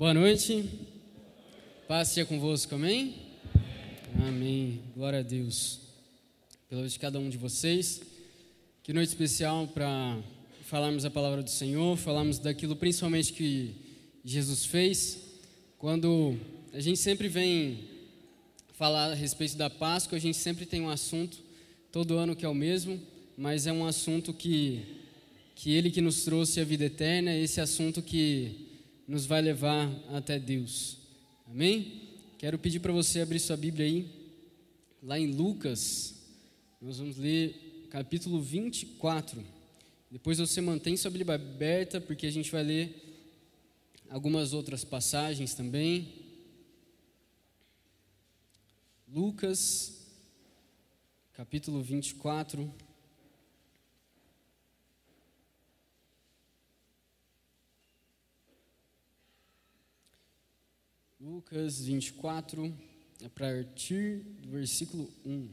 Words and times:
Boa 0.00 0.14
noite. 0.14 0.64
Paz 1.86 2.08
seja 2.08 2.24
convosco, 2.24 2.74
amém? 2.74 3.16
Amém. 4.26 4.80
Glória 4.96 5.18
a 5.18 5.22
Deus. 5.22 5.78
Pela 6.70 6.80
vida 6.80 6.90
de 6.90 6.98
cada 6.98 7.18
um 7.18 7.28
de 7.28 7.36
vocês. 7.36 8.00
Que 8.82 8.94
noite 8.94 9.10
especial 9.10 9.68
para 9.68 10.18
falarmos 10.62 11.04
a 11.04 11.10
palavra 11.10 11.42
do 11.42 11.50
Senhor, 11.50 11.98
falarmos 11.98 12.38
daquilo 12.38 12.74
principalmente 12.76 13.34
que 13.34 13.74
Jesus 14.24 14.64
fez. 14.64 15.18
Quando 15.76 16.34
a 16.72 16.80
gente 16.80 16.98
sempre 16.98 17.28
vem 17.28 17.84
falar 18.72 19.12
a 19.12 19.14
respeito 19.14 19.58
da 19.58 19.68
Páscoa, 19.68 20.16
a 20.16 20.20
gente 20.20 20.38
sempre 20.38 20.64
tem 20.64 20.80
um 20.80 20.88
assunto 20.88 21.36
todo 21.92 22.16
ano 22.16 22.34
que 22.34 22.46
é 22.46 22.48
o 22.48 22.54
mesmo, 22.54 22.98
mas 23.36 23.66
é 23.66 23.72
um 23.72 23.84
assunto 23.84 24.32
que 24.32 24.80
que 25.54 25.72
ele 25.72 25.90
que 25.90 26.00
nos 26.00 26.24
trouxe 26.24 26.58
a 26.58 26.64
vida 26.64 26.86
eterna, 26.86 27.36
esse 27.36 27.60
assunto 27.60 28.00
que 28.00 28.69
nos 29.10 29.26
vai 29.26 29.42
levar 29.42 29.90
até 30.14 30.38
Deus. 30.38 30.98
Amém? 31.44 32.10
Quero 32.38 32.56
pedir 32.56 32.78
para 32.78 32.92
você 32.92 33.20
abrir 33.20 33.40
sua 33.40 33.56
Bíblia 33.56 33.84
aí, 33.84 34.08
lá 35.02 35.18
em 35.18 35.32
Lucas, 35.32 36.14
nós 36.80 36.98
vamos 36.98 37.16
ler 37.16 37.88
capítulo 37.90 38.40
24. 38.40 39.44
Depois 40.12 40.38
você 40.38 40.60
mantém 40.60 40.96
sua 40.96 41.10
Bíblia 41.10 41.34
aberta, 41.34 42.00
porque 42.00 42.24
a 42.24 42.30
gente 42.30 42.52
vai 42.52 42.62
ler 42.62 43.18
algumas 44.08 44.52
outras 44.52 44.84
passagens 44.84 45.54
também. 45.54 46.14
Lucas, 49.08 50.06
capítulo 51.32 51.82
24. 51.82 52.72
Lucas 61.20 61.82
24, 61.82 62.74
a 63.22 63.28
partir 63.28 64.20
do 64.40 64.48
versículo 64.48 65.06
1. 65.22 65.50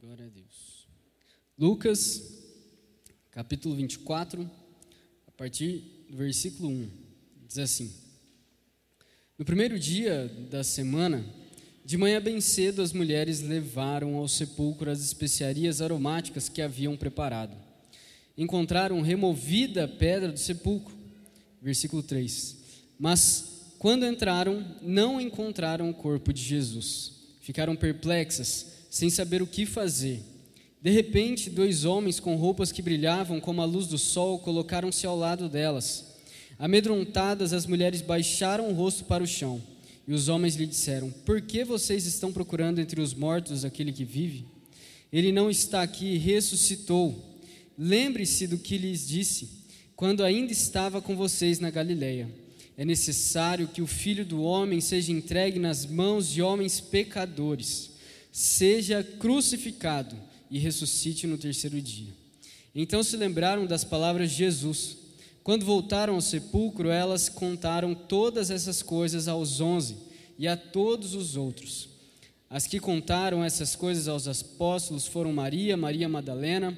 Glória 0.00 0.24
a 0.24 0.28
Deus. 0.30 0.88
Lucas, 1.58 2.22
capítulo 3.30 3.76
24, 3.76 4.50
a 5.26 5.30
partir 5.32 6.06
do 6.08 6.16
versículo 6.16 6.70
1. 6.70 6.90
Diz 7.46 7.58
assim: 7.58 8.05
no 9.38 9.44
primeiro 9.44 9.78
dia 9.78 10.30
da 10.50 10.64
semana, 10.64 11.24
de 11.84 11.96
manhã 11.96 12.20
bem 12.20 12.40
cedo, 12.40 12.82
as 12.82 12.92
mulheres 12.92 13.40
levaram 13.40 14.16
ao 14.16 14.26
sepulcro 14.26 14.90
as 14.90 15.00
especiarias 15.00 15.80
aromáticas 15.80 16.48
que 16.48 16.62
haviam 16.62 16.96
preparado. 16.96 17.56
Encontraram 18.36 19.00
removida 19.02 19.84
a 19.84 19.88
pedra 19.88 20.32
do 20.32 20.38
sepulcro. 20.38 20.96
Versículo 21.62 22.02
3. 22.02 22.56
Mas 22.98 23.74
quando 23.78 24.06
entraram, 24.06 24.64
não 24.82 25.20
encontraram 25.20 25.88
o 25.90 25.94
corpo 25.94 26.32
de 26.32 26.42
Jesus. 26.42 27.12
Ficaram 27.40 27.76
perplexas, 27.76 28.86
sem 28.90 29.10
saber 29.10 29.42
o 29.42 29.46
que 29.46 29.64
fazer. 29.64 30.22
De 30.82 30.90
repente, 30.90 31.50
dois 31.50 31.84
homens 31.84 32.18
com 32.18 32.36
roupas 32.36 32.72
que 32.72 32.82
brilhavam 32.82 33.40
como 33.40 33.62
a 33.62 33.64
luz 33.64 33.86
do 33.86 33.98
sol 33.98 34.38
colocaram-se 34.38 35.06
ao 35.06 35.16
lado 35.16 35.48
delas. 35.48 36.15
Amedrontadas, 36.58 37.52
as 37.52 37.66
mulheres 37.66 38.00
baixaram 38.00 38.68
o 38.68 38.72
rosto 38.72 39.04
para 39.04 39.22
o 39.22 39.26
chão. 39.26 39.62
E 40.08 40.12
os 40.12 40.28
homens 40.28 40.54
lhe 40.56 40.66
disseram: 40.66 41.10
Por 41.10 41.40
que 41.40 41.64
vocês 41.64 42.06
estão 42.06 42.32
procurando 42.32 42.78
entre 42.78 43.00
os 43.00 43.12
mortos 43.12 43.64
aquele 43.64 43.92
que 43.92 44.04
vive? 44.04 44.44
Ele 45.12 45.32
não 45.32 45.50
está 45.50 45.82
aqui, 45.82 46.16
ressuscitou. 46.16 47.36
Lembre-se 47.78 48.46
do 48.46 48.58
que 48.58 48.78
lhes 48.78 49.06
disse 49.06 49.48
quando 49.94 50.24
ainda 50.24 50.52
estava 50.52 51.00
com 51.00 51.16
vocês 51.16 51.58
na 51.58 51.70
Galileia. 51.70 52.28
É 52.76 52.84
necessário 52.84 53.68
que 53.68 53.80
o 53.80 53.86
filho 53.86 54.24
do 54.24 54.42
homem 54.42 54.80
seja 54.80 55.10
entregue 55.10 55.58
nas 55.58 55.86
mãos 55.86 56.28
de 56.28 56.42
homens 56.42 56.78
pecadores, 56.78 57.90
seja 58.30 59.02
crucificado 59.02 60.14
e 60.50 60.58
ressuscite 60.58 61.26
no 61.26 61.38
terceiro 61.38 61.80
dia. 61.80 62.12
Então 62.74 63.02
se 63.02 63.16
lembraram 63.16 63.64
das 63.64 63.82
palavras 63.82 64.30
de 64.30 64.36
Jesus 64.36 64.98
quando 65.46 65.64
voltaram 65.64 66.16
ao 66.16 66.20
sepulcro, 66.20 66.90
elas 66.90 67.28
contaram 67.28 67.94
todas 67.94 68.50
essas 68.50 68.82
coisas 68.82 69.28
aos 69.28 69.60
onze 69.60 69.96
e 70.36 70.48
a 70.48 70.56
todos 70.56 71.14
os 71.14 71.36
outros. 71.36 71.88
As 72.50 72.66
que 72.66 72.80
contaram 72.80 73.44
essas 73.44 73.76
coisas 73.76 74.08
aos 74.08 74.26
apóstolos 74.26 75.06
foram 75.06 75.32
Maria, 75.32 75.76
Maria 75.76 76.08
Madalena, 76.08 76.76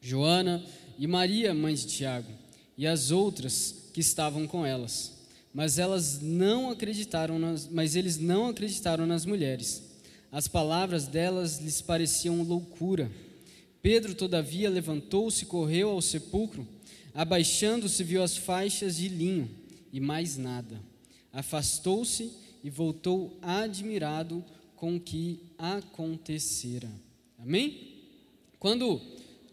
Joana 0.00 0.64
e 0.98 1.06
Maria, 1.06 1.52
mãe 1.52 1.74
de 1.74 1.86
Tiago, 1.88 2.32
e 2.74 2.86
as 2.86 3.10
outras 3.10 3.90
que 3.92 4.00
estavam 4.00 4.46
com 4.46 4.64
elas. 4.64 5.12
Mas 5.52 5.78
elas 5.78 6.22
não 6.22 6.70
acreditaram 6.70 7.38
nas, 7.38 7.68
mas 7.68 7.96
eles 7.96 8.16
não 8.16 8.48
acreditaram 8.48 9.06
nas 9.06 9.26
mulheres. 9.26 9.82
As 10.32 10.48
palavras 10.48 11.06
delas 11.06 11.58
lhes 11.58 11.82
pareciam 11.82 12.42
loucura. 12.44 13.12
Pedro, 13.82 14.14
todavia, 14.14 14.70
levantou-se 14.70 15.42
e 15.42 15.46
correu 15.46 15.90
ao 15.90 16.00
sepulcro 16.00 16.66
Abaixando-se, 17.14 18.02
viu 18.04 18.22
as 18.22 18.36
faixas 18.36 18.96
de 18.96 19.08
linho 19.08 19.50
e 19.92 20.00
mais 20.00 20.36
nada. 20.36 20.80
Afastou-se 21.32 22.32
e 22.62 22.70
voltou 22.70 23.38
admirado 23.42 24.44
com 24.76 24.96
o 24.96 25.00
que 25.00 25.40
acontecera. 25.58 26.90
Amém? 27.38 27.98
Quando 28.58 29.00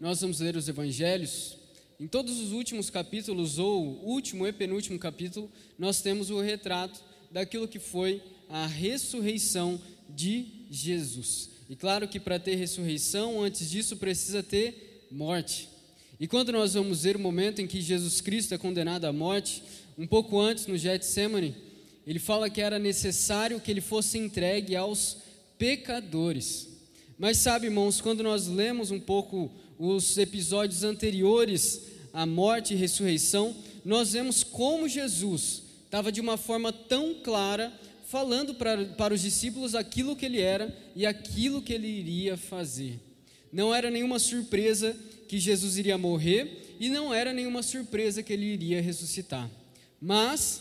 nós 0.00 0.20
vamos 0.20 0.40
ler 0.40 0.56
os 0.56 0.68
evangelhos, 0.68 1.56
em 1.98 2.06
todos 2.06 2.38
os 2.38 2.52
últimos 2.52 2.90
capítulos, 2.90 3.58
ou 3.58 4.04
último 4.04 4.46
e 4.46 4.52
penúltimo 4.52 4.98
capítulo, 4.98 5.50
nós 5.78 6.00
temos 6.00 6.30
o 6.30 6.40
retrato 6.40 7.02
daquilo 7.30 7.66
que 7.66 7.78
foi 7.78 8.22
a 8.48 8.66
ressurreição 8.66 9.80
de 10.08 10.46
Jesus. 10.70 11.50
E 11.68 11.76
claro 11.76 12.08
que 12.08 12.20
para 12.20 12.38
ter 12.38 12.54
ressurreição, 12.54 13.42
antes 13.42 13.68
disso 13.68 13.96
precisa 13.96 14.42
ter 14.42 15.06
morte. 15.10 15.68
E 16.20 16.26
quando 16.26 16.50
nós 16.50 16.74
vamos 16.74 17.02
ver 17.02 17.16
o 17.16 17.20
momento 17.20 17.60
em 17.60 17.66
que 17.66 17.80
Jesus 17.80 18.20
Cristo 18.20 18.52
é 18.52 18.58
condenado 18.58 19.04
à 19.04 19.12
morte, 19.12 19.62
um 19.96 20.06
pouco 20.06 20.40
antes 20.40 20.66
no 20.66 20.76
Getsemane, 20.76 21.54
ele 22.06 22.18
fala 22.18 22.50
que 22.50 22.60
era 22.60 22.78
necessário 22.78 23.60
que 23.60 23.70
ele 23.70 23.80
fosse 23.80 24.18
entregue 24.18 24.74
aos 24.74 25.18
pecadores. 25.58 26.68
Mas 27.18 27.38
sabe, 27.38 27.66
irmãos, 27.66 28.00
quando 28.00 28.22
nós 28.22 28.46
lemos 28.46 28.90
um 28.90 28.98
pouco 28.98 29.50
os 29.78 30.18
episódios 30.18 30.82
anteriores 30.82 31.82
à 32.12 32.26
morte 32.26 32.74
e 32.74 32.76
ressurreição, 32.76 33.54
nós 33.84 34.12
vemos 34.12 34.42
como 34.42 34.88
Jesus 34.88 35.62
estava 35.84 36.10
de 36.10 36.20
uma 36.20 36.36
forma 36.36 36.72
tão 36.72 37.14
clara 37.14 37.72
falando 38.06 38.54
para, 38.54 38.84
para 38.86 39.14
os 39.14 39.20
discípulos 39.20 39.74
aquilo 39.74 40.16
que 40.16 40.26
ele 40.26 40.40
era 40.40 40.74
e 40.96 41.06
aquilo 41.06 41.62
que 41.62 41.72
ele 41.72 41.86
iria 41.86 42.36
fazer. 42.36 42.98
Não 43.52 43.74
era 43.74 43.90
nenhuma 43.90 44.18
surpresa 44.18 44.96
que 45.26 45.38
Jesus 45.38 45.76
iria 45.76 45.98
morrer 45.98 46.76
e 46.80 46.88
não 46.88 47.12
era 47.12 47.32
nenhuma 47.32 47.62
surpresa 47.62 48.22
que 48.22 48.32
ele 48.32 48.46
iria 48.46 48.80
ressuscitar. 48.80 49.50
Mas 50.00 50.60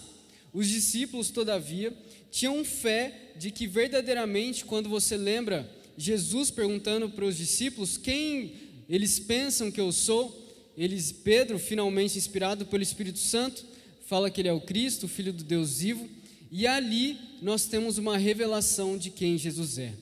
os 0.53 0.67
discípulos, 0.67 1.29
todavia, 1.29 1.93
tinham 2.31 2.63
fé 2.65 3.31
de 3.37 3.51
que 3.51 3.67
verdadeiramente, 3.67 4.65
quando 4.65 4.89
você 4.89 5.15
lembra 5.15 5.69
Jesus 5.97 6.51
perguntando 6.51 7.09
para 7.09 7.25
os 7.25 7.37
discípulos 7.37 7.97
quem 7.97 8.53
eles 8.89 9.19
pensam 9.19 9.71
que 9.71 9.81
eu 9.81 9.91
sou, 9.91 10.45
eles, 10.77 11.11
Pedro, 11.11 11.57
finalmente 11.57 12.17
inspirado 12.17 12.65
pelo 12.65 12.83
Espírito 12.83 13.19
Santo, 13.19 13.65
fala 14.05 14.29
que 14.29 14.41
ele 14.41 14.47
é 14.47 14.53
o 14.53 14.61
Cristo, 14.61 15.05
o 15.05 15.09
Filho 15.09 15.33
do 15.33 15.43
Deus 15.43 15.79
vivo, 15.79 16.07
e 16.51 16.65
ali 16.65 17.17
nós 17.41 17.65
temos 17.65 17.97
uma 17.97 18.17
revelação 18.17 18.97
de 18.97 19.09
quem 19.09 19.37
Jesus 19.37 19.77
é. 19.77 19.93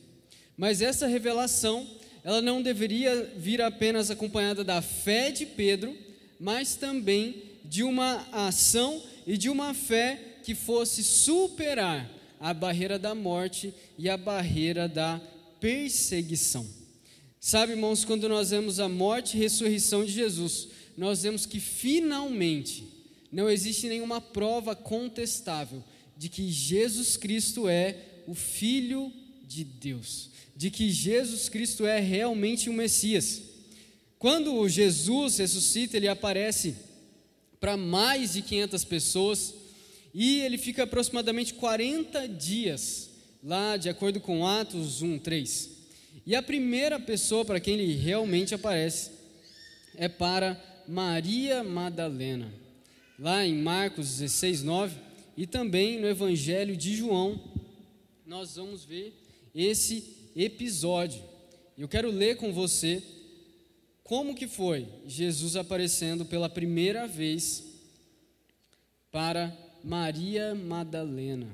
Mas 0.57 0.81
essa 0.81 1.07
revelação 1.07 1.88
ela 2.25 2.42
não 2.42 2.60
deveria 2.60 3.31
vir 3.38 3.62
apenas 3.62 4.10
acompanhada 4.10 4.63
da 4.63 4.81
fé 4.81 5.30
de 5.30 5.45
Pedro, 5.45 5.95
mas 6.39 6.75
também 6.75 7.44
de 7.63 7.83
uma 7.83 8.27
ação 8.31 9.00
e 9.27 9.38
de 9.38 9.48
uma 9.48 9.75
fé 9.75 10.39
que 10.44 10.56
fosse 10.56 11.04
superar 11.04 12.10
a 12.39 12.51
barreira 12.51 12.98
da 12.98 13.13
morte 13.13 13.72
e 13.95 14.10
a 14.10 14.18
barreira 14.18 14.89
da 14.89 15.22
perseguição. 15.60 16.66
Sabe, 17.39 17.74
irmãos, 17.74 18.04
quando 18.04 18.27
nós 18.27 18.50
vemos 18.50 18.80
a 18.80 18.89
morte 18.89 19.38
e 19.38 19.39
ressurreição 19.39 20.04
de 20.04 20.12
Jesus, 20.12 20.69
nós 20.98 21.22
vemos 21.22 21.45
que 21.45 21.60
finalmente 21.60 22.88
não 23.31 23.48
existe 23.48 23.88
nenhuma 23.88 24.19
prova 24.19 24.75
contestável 24.75 25.83
de 26.18 26.27
que 26.27 26.51
Jesus 26.51 27.18
Cristo 27.18 27.69
é 27.69 27.98
o 28.25 28.33
Filho 28.33 29.13
de 29.47 29.63
Deus 29.63 30.36
de 30.56 30.71
que 30.71 30.89
Jesus 30.89 31.50
Cristo 31.50 31.86
é 31.86 32.00
realmente 32.00 32.69
o 32.69 32.74
Messias. 32.74 33.42
Quando 34.18 34.68
Jesus 34.69 35.38
ressuscita, 35.38 35.97
ele 35.97 36.07
aparece 36.07 36.75
para 37.59 37.75
mais 37.75 38.33
de 38.33 38.42
500 38.42 38.86
pessoas, 38.86 39.53
e 40.13 40.39
ele 40.39 40.57
fica 40.57 40.83
aproximadamente 40.83 41.53
40 41.56 42.27
dias 42.27 43.09
lá, 43.44 43.75
de 43.75 43.89
acordo 43.89 44.21
com 44.21 44.47
Atos 44.47 45.01
1, 45.01 45.19
3. 45.19 45.71
E 46.25 46.36
a 46.36 46.41
primeira 46.41 47.00
pessoa 47.00 47.44
para 47.44 47.59
quem 47.59 47.77
ele 47.77 47.94
realmente 47.95 48.56
aparece 48.56 49.12
é 49.98 50.07
para 50.07 50.62
Maria 50.88 51.63
Madalena, 51.63 52.51
lá 53.19 53.45
em 53.45 53.56
Marcos 53.56 54.19
16, 54.19 54.63
9, 54.63 54.98
e 55.36 55.45
também 55.45 56.00
no 56.00 56.07
Evangelho 56.07 56.77
de 56.77 56.95
João, 56.95 57.41
nós 58.25 58.56
vamos 58.56 58.86
ver 58.86 59.25
esse 59.56 60.31
episódio. 60.36 61.24
Eu 61.78 61.88
quero 61.88 62.12
ler 62.12 62.36
com 62.36 62.52
você 62.52 63.02
como 64.04 64.36
que 64.36 64.48
foi 64.48 64.88
Jesus 65.07 65.56
aparecendo 65.56 66.25
pela 66.25 66.50
primeira 66.50 67.07
vez 67.07 67.63
para 69.10 69.56
Maria 69.81 70.54
Madalena. 70.54 71.48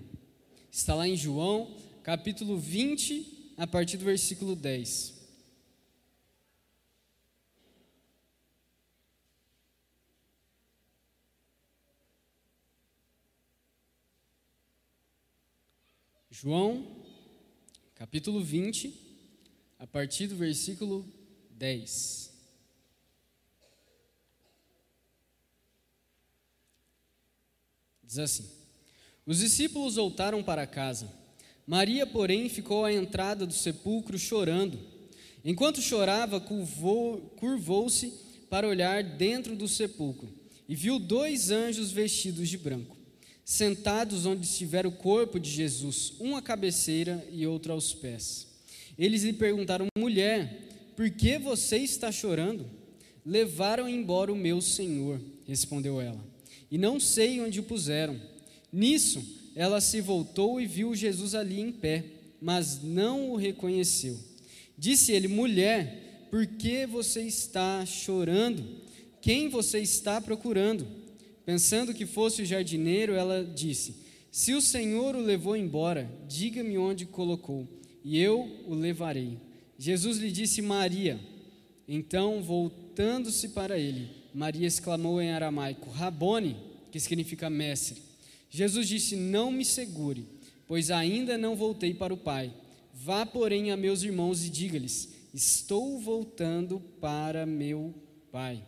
Está 0.72 0.96
lá 0.96 1.08
em 1.08 1.16
João, 1.16 1.78
capítulo 2.02 2.58
20, 2.58 3.54
a 3.56 3.68
partir 3.68 3.98
do 3.98 4.06
versículo 4.06 4.56
10. 4.56 5.22
João, 16.32 16.91
capítulo 18.02 18.44
20, 18.44 18.92
a 19.78 19.86
partir 19.86 20.26
do 20.26 20.36
versículo 20.36 21.06
10. 21.52 22.32
Diz 28.02 28.18
assim: 28.18 28.50
Os 29.24 29.38
discípulos 29.38 29.98
voltaram 29.98 30.42
para 30.42 30.66
casa. 30.66 31.14
Maria, 31.68 32.08
porém, 32.08 32.50
ficou 32.50 32.86
à 32.86 32.92
entrada 32.92 33.46
do 33.46 33.54
sepulcro 33.54 34.18
chorando. 34.18 34.80
Enquanto 35.46 35.80
chorava, 35.80 36.42
curvou-se 36.42 38.12
para 38.50 38.68
olhar 38.68 39.04
dentro 39.04 39.56
do 39.56 39.68
sepulcro 39.68 40.28
e 40.68 40.74
viu 40.74 40.98
dois 40.98 41.52
anjos 41.52 41.92
vestidos 41.92 42.50
de 42.50 42.58
branco 42.58 42.98
sentados 43.44 44.26
onde 44.26 44.46
estivera 44.46 44.88
o 44.88 44.92
corpo 44.92 45.40
de 45.40 45.50
Jesus, 45.50 46.14
um 46.20 46.36
à 46.36 46.42
cabeceira 46.42 47.26
e 47.32 47.46
outro 47.46 47.74
aos 47.74 47.94
pés. 47.94 48.48
Eles 48.98 49.24
lhe 49.24 49.34
perguntaram: 49.34 49.88
Mulher, 49.98 50.70
por 50.96 51.10
que 51.10 51.38
você 51.38 51.78
está 51.78 52.12
chorando? 52.12 52.66
Levaram 53.26 53.88
embora 53.88 54.32
o 54.32 54.38
meu 54.38 54.62
senhor, 54.62 55.20
respondeu 55.46 56.02
ela, 56.02 56.24
e 56.70 56.78
não 56.78 57.00
sei 57.00 57.40
onde 57.42 57.60
o 57.60 57.64
puseram. 57.64 58.20
Nisso, 58.72 59.24
ela 59.56 59.82
se 59.82 60.02
voltou 60.02 60.62
e 60.62 60.66
viu 60.66 60.96
Jesus 60.96 61.36
ali 61.36 61.60
em 61.60 61.72
pé, 61.72 62.06
mas 62.42 62.82
não 62.82 63.32
o 63.32 63.36
reconheceu. 63.36 64.18
Disse 64.78 65.12
ele: 65.12 65.28
Mulher, 65.28 66.28
por 66.32 66.48
que 66.48 66.86
você 66.86 67.22
está 67.22 67.86
chorando? 67.86 68.64
Quem 69.22 69.50
você 69.50 69.80
está 69.80 70.20
procurando? 70.20 70.88
Pensando 71.46 71.94
que 71.94 72.06
fosse 72.06 72.42
o 72.42 72.46
jardineiro, 72.46 73.14
ela 73.14 73.44
disse: 73.44 73.96
Se 74.32 74.54
o 74.54 74.62
Senhor 74.62 75.16
o 75.16 75.22
levou 75.22 75.56
embora, 75.56 76.10
diga-me 76.28 76.78
onde 76.78 77.06
colocou, 77.06 77.68
e 78.04 78.20
eu 78.20 78.64
o 78.68 78.74
levarei. 78.74 79.38
Jesus 79.78 80.18
lhe 80.18 80.32
disse: 80.32 80.62
Maria. 80.62 81.20
Então, 81.88 82.42
voltando-se 82.42 83.50
para 83.50 83.78
ele, 83.78 84.10
Maria 84.34 84.68
exclamou 84.68 85.22
em 85.22 85.32
aramaico: 85.32 85.90
Rabone, 85.90 86.56
que 86.92 87.00
significa 87.00 87.50
mestre. 87.50 88.02
Jesus 88.50 88.88
disse: 88.88 89.16
Não 89.16 89.52
me 89.52 89.66
segure, 89.66 90.26
pois 90.68 90.92
ainda 90.92 91.38
não 91.38 91.56
voltei 91.56 91.94
para 91.94 92.14
o 92.14 92.18
Pai. 92.18 92.54
Vá, 92.94 93.26
porém, 93.26 93.72
a 93.72 93.78
meus 93.78 94.04
irmãos 94.04 94.46
e 94.46 94.50
diga-lhes: 94.50 95.10
Estou 95.34 96.00
voltando 96.00 96.80
para 97.00 97.46
meu 97.46 97.94
Pai 98.32 98.64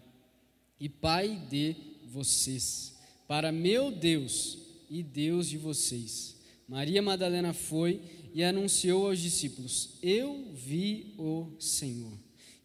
e 0.80 0.90
Pai 0.90 1.42
de 1.50 1.93
vocês, 2.14 2.94
para 3.28 3.52
meu 3.52 3.90
Deus 3.92 4.60
e 4.88 5.02
Deus 5.02 5.50
de 5.50 5.58
vocês. 5.58 6.36
Maria 6.68 7.02
Madalena 7.02 7.54
foi 7.54 8.00
e 8.34 8.44
anunciou 8.44 9.08
aos 9.08 9.20
discípulos: 9.20 9.98
Eu 10.02 10.52
vi 10.54 11.16
o 11.18 11.52
Senhor. 11.60 12.14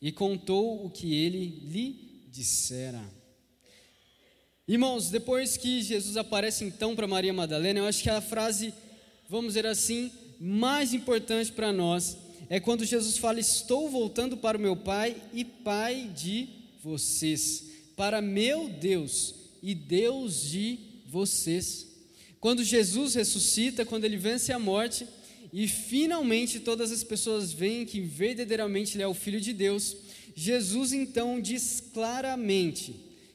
E 0.01 0.13
contou 0.13 0.85
o 0.85 0.91
que 0.91 1.15
ele 1.15 1.61
lhe 1.65 2.27
dissera. 2.31 3.03
Irmãos, 4.69 5.11
depois 5.11 5.57
que 5.57 5.83
Jesus 5.83 6.17
aparece 6.17 6.65
então 6.65 6.95
para 6.95 7.07
Maria 7.07 7.33
Madalena, 7.33 7.81
eu 7.81 7.87
acho 7.87 8.03
que 8.03 8.11
a 8.11 8.21
frase, 8.21 8.73
vamos 9.29 9.55
dizer 9.55 9.67
assim, 9.67 10.13
mais 10.39 10.93
importante 10.93 11.51
para 11.51 11.73
nós 11.73 12.19
é 12.51 12.61
quando 12.61 12.85
Jesus 12.85 13.17
fala: 13.17 13.41
Estou 13.41 13.89
voltando 13.89 14.37
para 14.37 14.59
o 14.59 14.61
meu 14.61 14.77
Pai 14.77 15.17
e 15.33 15.43
Pai 15.43 16.13
de 16.15 16.49
vocês, 16.83 17.65
para 17.97 18.21
meu 18.21 18.69
Deus 18.69 19.38
e 19.63 19.75
Deus 19.75 20.43
de 20.43 20.79
vocês. 21.07 21.87
Quando 22.41 22.63
Jesus 22.63 23.15
ressuscita, 23.15 23.85
quando 23.85 24.05
ele 24.05 24.17
vence 24.17 24.53
a 24.53 24.59
morte, 24.59 25.07
e 25.53 25.67
finalmente 25.67 26.61
todas 26.61 26.93
as 26.93 27.03
pessoas 27.03 27.53
veem 27.53 27.87
que 27.87 28.01
verdadeiramente 28.01 28.97
ele 28.97 29.03
é 29.03 29.09
o 29.09 29.15
Filho 29.15 29.41
de 29.41 29.53
Deus, 29.53 29.97
Jesus 30.35 30.93
então 30.93 31.41
diz 31.41 31.83
claramente 31.93 32.95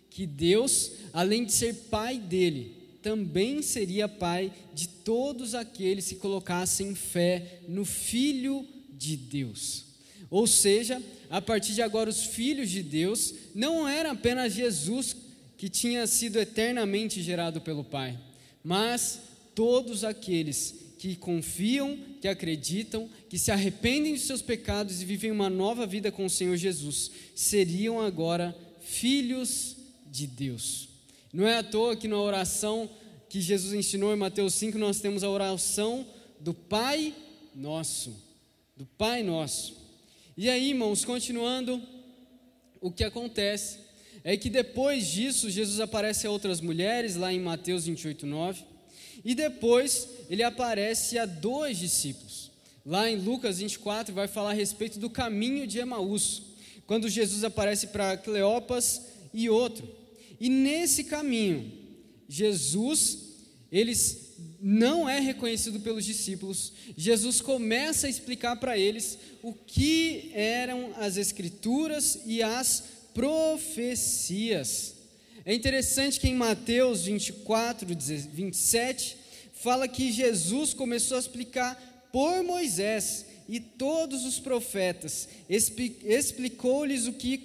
que 0.10 0.26
Deus, 0.26 0.92
além 1.12 1.44
de 1.44 1.52
ser 1.52 1.74
pai 1.90 2.18
dele, 2.18 2.84
também 3.02 3.62
seria 3.62 4.08
pai 4.08 4.54
de 4.74 4.88
todos 4.88 5.54
aqueles 5.54 6.08
que 6.08 6.16
colocassem 6.16 6.96
fé 6.96 7.60
no 7.68 7.84
Filho 7.84 8.66
de 8.90 9.18
Deus. 9.18 9.86
Ou 10.30 10.48
seja, 10.48 11.02
a 11.30 11.42
partir 11.42 11.74
de 11.74 11.82
agora, 11.82 12.10
os 12.10 12.24
filhos 12.24 12.70
de 12.70 12.82
Deus 12.82 13.34
não 13.54 13.88
era 13.88 14.12
apenas 14.12 14.54
Jesus 14.54 15.16
que 15.64 15.70
tinha 15.70 16.06
sido 16.06 16.42
eternamente 16.42 17.22
gerado 17.22 17.62
pelo 17.62 17.86
Pai, 17.86 18.20
mas 18.62 19.22
todos 19.56 20.04
aqueles 20.04 20.76
que 21.00 21.16
confiam, 21.16 21.98
que 22.20 22.28
acreditam, 22.28 23.10
que 23.30 23.40
se 23.40 23.50
arrependem 23.50 24.14
de 24.14 24.20
seus 24.20 24.42
pecados 24.42 25.02
e 25.02 25.06
vivem 25.06 25.32
uma 25.32 25.50
nova 25.50 25.88
vida 25.88 26.12
com 26.12 26.26
o 26.26 26.30
Senhor 26.30 26.58
Jesus, 26.58 27.10
seriam 27.34 28.02
agora 28.02 28.54
filhos 28.82 29.78
de 30.06 30.28
Deus. 30.28 30.90
Não 31.32 31.48
é 31.48 31.60
à 31.60 31.64
toa 31.64 31.96
que 31.96 32.10
na 32.10 32.18
oração 32.18 32.90
que 33.30 33.40
Jesus 33.40 33.74
ensinou 33.74 34.14
em 34.14 34.18
Mateus 34.18 34.56
5, 34.56 34.78
nós 34.78 35.00
temos 35.00 35.24
a 35.24 35.30
oração 35.30 36.06
do 36.42 36.54
Pai 36.54 37.16
Nosso. 37.56 38.14
Do 38.76 38.86
Pai 38.98 39.24
Nosso. 39.24 39.78
E 40.36 40.50
aí, 40.50 40.72
irmãos, 40.72 41.06
continuando, 41.06 41.82
o 42.82 42.92
que 42.92 43.06
acontece 43.06 43.93
é 44.24 44.38
que 44.38 44.50
depois 44.50 45.08
disso, 45.08 45.50
Jesus 45.50 45.80
aparece 45.80 46.26
a 46.26 46.32
outras 46.32 46.62
mulheres, 46.62 47.16
lá 47.16 47.34
em 47.34 47.40
Mateus 47.40 47.86
28, 47.86 48.26
9, 48.26 48.64
e 49.24 49.36
depois 49.36 50.08
ele 50.30 50.44
aparece 50.44 51.18
a 51.18 51.26
dois 51.26 51.78
discípulos. 51.78 52.52
Lá 52.86 53.10
em 53.10 53.18
Lucas 53.18 53.60
24, 53.60 54.14
vai 54.14 54.28
falar 54.28 54.52
a 54.52 54.54
respeito 54.54 55.00
do 55.00 55.10
caminho 55.10 55.68
de 55.68 55.80
Emaús, 55.80 56.44
quando 56.86 57.10
Jesus 57.10 57.44
aparece 57.44 57.88
para 57.88 58.18
Cleopas 58.18 59.02
e 59.34 59.50
outro. 59.50 59.88
E 60.40 60.50
nesse 60.50 61.06
caminho, 61.06 61.72
Jesus, 62.28 63.20
eles 63.72 64.24
não 64.62 65.08
é 65.10 65.20
reconhecido 65.20 65.80
pelos 65.80 66.06
discípulos. 66.06 66.72
Jesus 66.96 67.42
começa 67.42 68.08
a 68.08 68.10
explicar 68.10 68.56
para 68.56 68.78
eles 68.78 69.18
o 69.42 69.54
que 69.54 70.32
eram 70.34 70.94
as 70.98 71.18
escrituras 71.18 72.22
e 72.26 72.42
as 72.42 72.84
profecias. 73.14 74.96
É 75.46 75.54
interessante 75.54 76.20
que 76.20 76.28
em 76.28 76.36
Mateus 76.36 77.04
24, 77.04 77.88
27, 77.88 79.18
fala 79.54 79.88
que 79.88 80.12
Jesus 80.12 80.74
começou 80.74 81.18
a 81.18 81.20
explicar 81.20 82.10
por 82.12 82.44
Moisés 82.44 83.26
e 83.48 83.60
todos 83.60 84.26
os 84.26 84.40
profetas, 84.40 85.28
explicou-lhes 85.50 87.08
o 87.08 87.14
que 87.14 87.44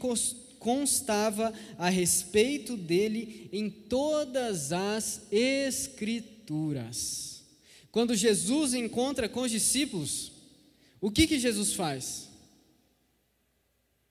constava 0.58 1.52
a 1.76 1.88
respeito 1.88 2.76
dele 2.76 3.48
em 3.52 3.68
todas 3.68 4.72
as 4.72 5.22
Escrituras. 5.32 7.42
Quando 7.90 8.14
Jesus 8.14 8.74
encontra 8.74 9.28
com 9.28 9.40
os 9.40 9.50
discípulos, 9.50 10.30
o 11.00 11.10
que, 11.10 11.26
que 11.26 11.38
Jesus 11.38 11.72
faz? 11.72 12.28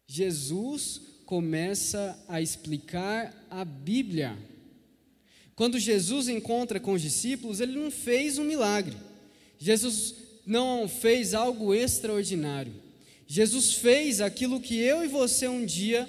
Jesus 0.07 1.01
começa 1.27 2.17
a 2.25 2.41
explicar 2.41 3.35
a 3.51 3.65
Bíblia. 3.65 4.37
Quando 5.57 5.77
Jesus 5.77 6.29
encontra 6.29 6.79
com 6.79 6.93
os 6.93 7.01
discípulos, 7.01 7.59
ele 7.59 7.77
não 7.77 7.91
fez 7.91 8.37
um 8.37 8.45
milagre. 8.45 8.95
Jesus 9.59 10.15
não 10.45 10.87
fez 10.87 11.33
algo 11.33 11.73
extraordinário. 11.73 12.73
Jesus 13.27 13.73
fez 13.73 14.21
aquilo 14.21 14.61
que 14.61 14.79
eu 14.79 15.03
e 15.03 15.09
você 15.09 15.49
um 15.49 15.65
dia 15.65 16.07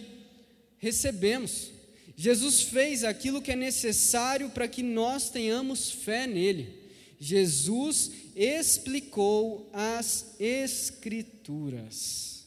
recebemos. 0.78 1.72
Jesus 2.16 2.62
fez 2.62 3.02
aquilo 3.02 3.42
que 3.42 3.50
é 3.50 3.56
necessário 3.56 4.50
para 4.50 4.68
que 4.68 4.84
nós 4.84 5.30
tenhamos 5.30 5.90
fé 5.90 6.28
nele. 6.28 6.72
Jesus 7.18 8.12
explicou 8.36 9.68
as 9.72 10.36
Escrituras. 10.38 12.37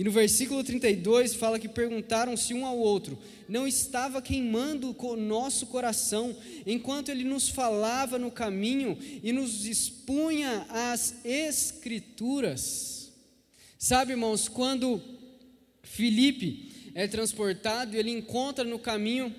E 0.00 0.02
no 0.02 0.10
versículo 0.10 0.64
32 0.64 1.34
fala 1.34 1.58
que 1.58 1.68
perguntaram-se 1.68 2.54
um 2.54 2.64
ao 2.64 2.78
outro: 2.78 3.18
não 3.46 3.68
estava 3.68 4.22
queimando 4.22 4.96
o 4.98 5.14
nosso 5.14 5.66
coração 5.66 6.34
enquanto 6.64 7.10
ele 7.10 7.22
nos 7.22 7.50
falava 7.50 8.18
no 8.18 8.30
caminho 8.30 8.96
e 9.22 9.30
nos 9.30 9.66
expunha 9.66 10.66
as 10.70 11.16
Escrituras? 11.22 13.12
Sabe, 13.78 14.12
irmãos, 14.12 14.48
quando 14.48 15.02
Filipe 15.82 16.90
é 16.94 17.06
transportado 17.06 17.94
e 17.94 17.98
ele 17.98 18.10
encontra 18.10 18.64
no 18.64 18.78
caminho 18.78 19.34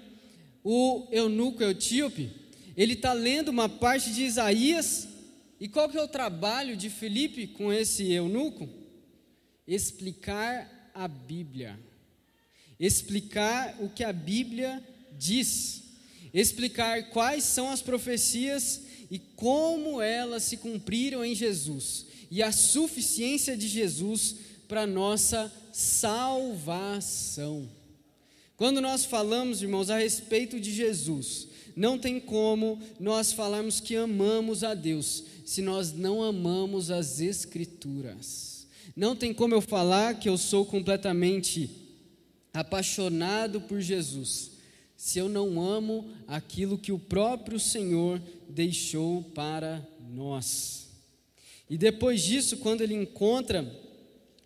o 0.63 1.07
eunuco 1.11 1.63
etíope, 1.63 2.29
ele 2.77 2.93
está 2.93 3.13
lendo 3.13 3.49
uma 3.49 3.67
parte 3.67 4.13
de 4.13 4.25
Isaías, 4.25 5.07
e 5.59 5.67
qual 5.67 5.89
que 5.89 5.97
é 5.97 6.03
o 6.03 6.07
trabalho 6.07 6.77
de 6.77 6.87
Filipe 6.87 7.47
com 7.47 7.73
esse 7.73 8.11
eunuco? 8.11 8.80
Explicar 9.73 10.91
a 10.93 11.07
Bíblia, 11.07 11.79
explicar 12.77 13.77
o 13.79 13.87
que 13.87 14.03
a 14.03 14.11
Bíblia 14.11 14.83
diz, 15.17 15.83
explicar 16.33 17.09
quais 17.09 17.45
são 17.45 17.69
as 17.69 17.81
profecias 17.81 18.81
e 19.09 19.17
como 19.17 20.01
elas 20.01 20.43
se 20.43 20.57
cumpriram 20.57 21.23
em 21.23 21.33
Jesus 21.33 22.05
e 22.29 22.43
a 22.43 22.51
suficiência 22.51 23.55
de 23.55 23.67
Jesus 23.69 24.35
para 24.67 24.85
nossa 24.85 25.51
salvação. 25.71 27.69
Quando 28.57 28.81
nós 28.81 29.05
falamos, 29.05 29.61
irmãos, 29.61 29.89
a 29.89 29.97
respeito 29.97 30.59
de 30.59 30.73
Jesus, 30.73 31.47
não 31.77 31.97
tem 31.97 32.19
como 32.19 32.77
nós 32.99 33.31
falarmos 33.31 33.79
que 33.79 33.95
amamos 33.95 34.65
a 34.65 34.73
Deus 34.73 35.23
se 35.45 35.61
nós 35.61 35.93
não 35.93 36.21
amamos 36.21 36.91
as 36.91 37.21
Escrituras. 37.21 38.60
Não 38.95 39.15
tem 39.15 39.33
como 39.33 39.53
eu 39.53 39.61
falar 39.61 40.19
que 40.19 40.27
eu 40.27 40.37
sou 40.37 40.65
completamente 40.65 41.69
apaixonado 42.53 43.61
por 43.61 43.79
Jesus, 43.79 44.51
se 44.97 45.17
eu 45.17 45.29
não 45.29 45.61
amo 45.61 46.09
aquilo 46.27 46.77
que 46.77 46.91
o 46.91 46.99
próprio 46.99 47.59
Senhor 47.59 48.21
deixou 48.49 49.23
para 49.23 49.85
nós. 50.13 50.89
E 51.69 51.77
depois 51.77 52.21
disso, 52.21 52.57
quando 52.57 52.81
ele 52.81 52.93
encontra 52.93 53.65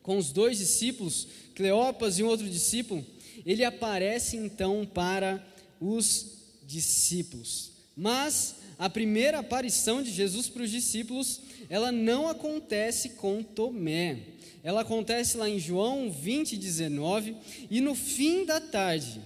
com 0.03 0.17
os 0.17 0.31
dois 0.31 0.59
discípulos, 0.59 1.27
Cleopas 1.55 2.19
e 2.19 2.23
um 2.23 2.27
outro 2.27 2.47
discípulo, 2.47 3.03
ele 3.45 3.63
aparece 3.63 4.37
então 4.37 4.85
para 4.85 5.43
os 5.81 6.35
discípulos. 6.67 7.71
Mas 7.97 8.55
a 8.77 8.89
primeira 8.89 9.39
aparição 9.39 10.03
de 10.03 10.11
Jesus 10.11 10.47
para 10.49 10.63
os 10.63 10.69
discípulos, 10.69 11.41
ela 11.69 11.91
não 11.91 12.27
acontece 12.27 13.09
com 13.09 13.43
Tomé. 13.43 14.19
Ela 14.63 14.81
acontece 14.81 15.37
lá 15.37 15.47
em 15.49 15.59
João 15.59 16.11
20, 16.11 16.57
19, 16.57 17.35
e 17.69 17.79
no 17.81 17.93
fim 17.93 18.45
da 18.45 18.59
tarde, 18.59 19.21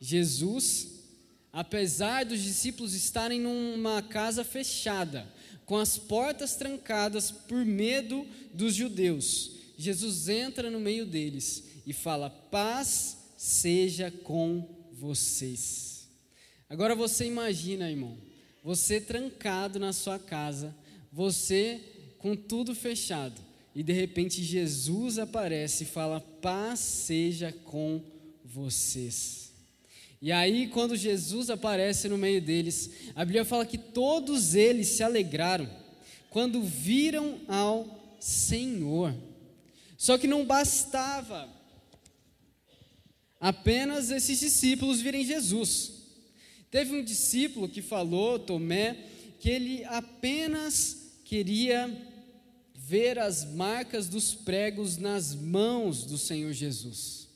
Jesus, 0.00 0.88
apesar 1.52 2.24
dos 2.24 2.40
discípulos 2.42 2.94
estarem 2.94 3.40
numa 3.40 4.00
casa 4.02 4.44
fechada, 4.44 5.26
com 5.64 5.76
as 5.76 5.98
portas 5.98 6.54
trancadas 6.54 7.32
por 7.32 7.64
medo 7.64 8.24
dos 8.54 8.74
judeus, 8.74 9.50
Jesus 9.76 10.28
entra 10.28 10.70
no 10.70 10.78
meio 10.78 11.04
deles 11.04 11.64
e 11.86 11.92
fala: 11.92 12.30
Paz 12.30 13.16
seja 13.36 14.10
com 14.10 14.66
vocês. 14.92 16.08
Agora 16.68 16.94
você 16.94 17.26
imagina, 17.26 17.90
irmão, 17.90 18.16
você 18.62 19.00
trancado 19.00 19.78
na 19.78 19.92
sua 19.92 20.18
casa, 20.18 20.74
você 21.16 21.80
com 22.18 22.36
tudo 22.36 22.74
fechado 22.74 23.40
e 23.74 23.82
de 23.82 23.90
repente 23.90 24.44
Jesus 24.44 25.18
aparece 25.18 25.84
e 25.84 25.86
fala: 25.86 26.20
Paz 26.20 26.78
seja 26.78 27.50
com 27.64 28.02
vocês. 28.44 29.50
E 30.20 30.30
aí, 30.30 30.68
quando 30.68 30.94
Jesus 30.94 31.48
aparece 31.48 32.06
no 32.06 32.18
meio 32.18 32.42
deles, 32.42 32.90
a 33.14 33.24
Bíblia 33.24 33.46
fala 33.46 33.64
que 33.64 33.78
todos 33.78 34.54
eles 34.54 34.88
se 34.88 35.02
alegraram 35.02 35.68
quando 36.28 36.62
viram 36.62 37.40
ao 37.48 38.16
Senhor. 38.20 39.14
Só 39.96 40.18
que 40.18 40.26
não 40.26 40.44
bastava 40.44 41.48
apenas 43.40 44.10
esses 44.10 44.38
discípulos 44.38 45.00
virem 45.00 45.24
Jesus. 45.24 45.92
Teve 46.70 46.94
um 46.94 47.02
discípulo 47.02 47.70
que 47.70 47.80
falou, 47.80 48.38
Tomé, 48.38 48.96
que 49.40 49.50
ele 49.50 49.84
apenas 49.84 50.95
queria 51.26 51.92
ver 52.72 53.18
as 53.18 53.44
marcas 53.44 54.06
dos 54.06 54.32
pregos 54.32 54.96
nas 54.96 55.34
mãos 55.34 56.04
do 56.04 56.16
Senhor 56.16 56.52
Jesus. 56.52 57.26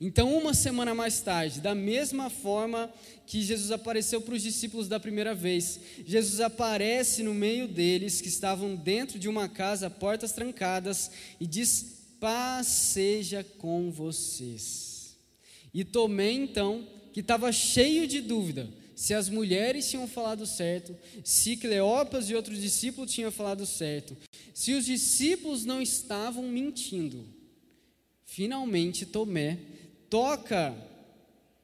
Então, 0.00 0.36
uma 0.36 0.54
semana 0.54 0.94
mais 0.94 1.20
tarde, 1.20 1.60
da 1.60 1.74
mesma 1.74 2.30
forma 2.30 2.90
que 3.26 3.42
Jesus 3.42 3.70
apareceu 3.70 4.22
para 4.22 4.34
os 4.34 4.42
discípulos 4.42 4.88
da 4.88 4.98
primeira 4.98 5.34
vez, 5.34 5.78
Jesus 6.06 6.40
aparece 6.40 7.22
no 7.22 7.34
meio 7.34 7.68
deles 7.68 8.22
que 8.22 8.28
estavam 8.28 8.74
dentro 8.74 9.18
de 9.18 9.28
uma 9.28 9.50
casa, 9.50 9.90
portas 9.90 10.32
trancadas, 10.32 11.10
e 11.38 11.46
diz: 11.46 12.14
Paz 12.18 12.66
seja 12.66 13.44
com 13.58 13.90
vocês. 13.90 15.14
E 15.74 15.84
Tomé, 15.84 16.32
então, 16.32 16.86
que 17.12 17.20
estava 17.20 17.52
cheio 17.52 18.06
de 18.06 18.22
dúvida, 18.22 18.66
se 18.96 19.12
as 19.12 19.28
mulheres 19.28 19.90
tinham 19.90 20.08
falado 20.08 20.46
certo, 20.46 20.96
se 21.22 21.54
Cleopas 21.54 22.30
e 22.30 22.34
outros 22.34 22.58
discípulos 22.58 23.12
tinham 23.12 23.30
falado 23.30 23.66
certo, 23.66 24.16
se 24.54 24.72
os 24.72 24.86
discípulos 24.86 25.66
não 25.66 25.82
estavam 25.82 26.48
mentindo. 26.48 27.26
Finalmente, 28.24 29.04
Tomé 29.04 29.58
toca 30.08 30.74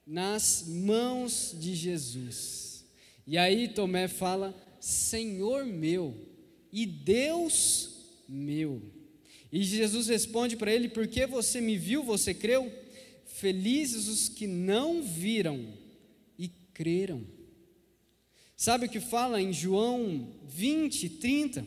nas 0.07 0.67
mãos 0.69 1.57
de 1.59 1.75
Jesus. 1.75 2.85
E 3.27 3.39
aí 3.39 3.67
Tomé 3.67 4.09
fala: 4.09 4.55
Senhor 4.79 5.65
meu 5.65 6.15
e 6.71 6.85
Deus 6.85 7.93
meu. 8.29 8.83
E 9.51 9.65
Jesus 9.65 10.09
responde 10.09 10.55
para 10.55 10.71
ele: 10.71 10.91
Porque 10.91 11.27
você 11.27 11.63
me 11.63 11.79
viu, 11.79 12.03
você 12.03 12.35
creu? 12.35 12.71
Felizes 13.25 14.07
os 14.07 14.29
que 14.29 14.47
não 14.47 15.03
viram 15.03 15.81
creram. 16.75 17.27
Sabe 18.57 18.87
o 18.87 18.89
que 18.89 19.01
fala 19.01 19.41
em 19.41 19.53
João 19.53 20.29
20, 20.47 21.09
30? 21.09 21.67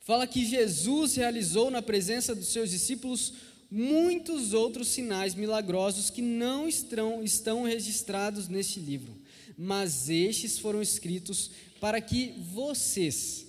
Fala 0.00 0.26
que 0.26 0.44
Jesus 0.44 1.16
realizou 1.16 1.70
na 1.70 1.82
presença 1.82 2.34
dos 2.34 2.48
seus 2.48 2.70
discípulos 2.70 3.34
muitos 3.70 4.54
outros 4.54 4.88
sinais 4.88 5.34
milagrosos 5.34 6.10
que 6.10 6.22
não 6.22 6.66
estão, 6.66 7.22
estão 7.22 7.64
registrados 7.64 8.48
neste 8.48 8.80
livro, 8.80 9.14
mas 9.56 10.08
estes 10.08 10.58
foram 10.58 10.80
escritos 10.80 11.50
para 11.80 12.00
que 12.00 12.32
vocês, 12.52 13.46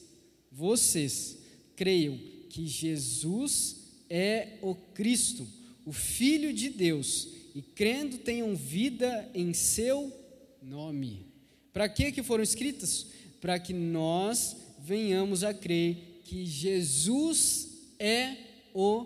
vocês, 0.52 1.38
creiam 1.76 2.20
que 2.50 2.68
Jesus 2.68 3.78
é 4.10 4.58
o 4.62 4.76
Cristo, 4.76 5.48
o 5.86 5.94
Filho 5.94 6.52
de 6.52 6.70
Deus, 6.70 7.30
e 7.56 7.62
crendo 7.62 8.18
tenham 8.18 8.56
vida 8.56 9.30
em 9.34 9.54
seu 9.54 10.14
nome. 10.62 11.26
Para 11.74 11.88
que 11.88 12.12
que 12.12 12.24
foram 12.24 12.44
escritas? 12.44 13.08
Para 13.40 13.60
que 13.60 13.74
nós 13.74 14.56
venhamos 14.80 15.44
a 15.44 15.54
crer 15.54 16.22
que 16.24 16.46
Jesus 16.46 17.70
é 18.00 18.36
o 18.74 19.06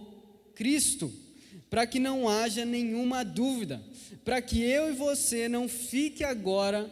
Cristo. 0.55 1.11
Para 1.69 1.87
que 1.87 1.99
não 1.99 2.29
haja 2.29 2.65
nenhuma 2.65 3.23
dúvida, 3.23 3.81
para 4.23 4.41
que 4.41 4.61
eu 4.61 4.89
e 4.89 4.93
você 4.93 5.49
não 5.49 5.67
fique 5.67 6.23
agora 6.23 6.89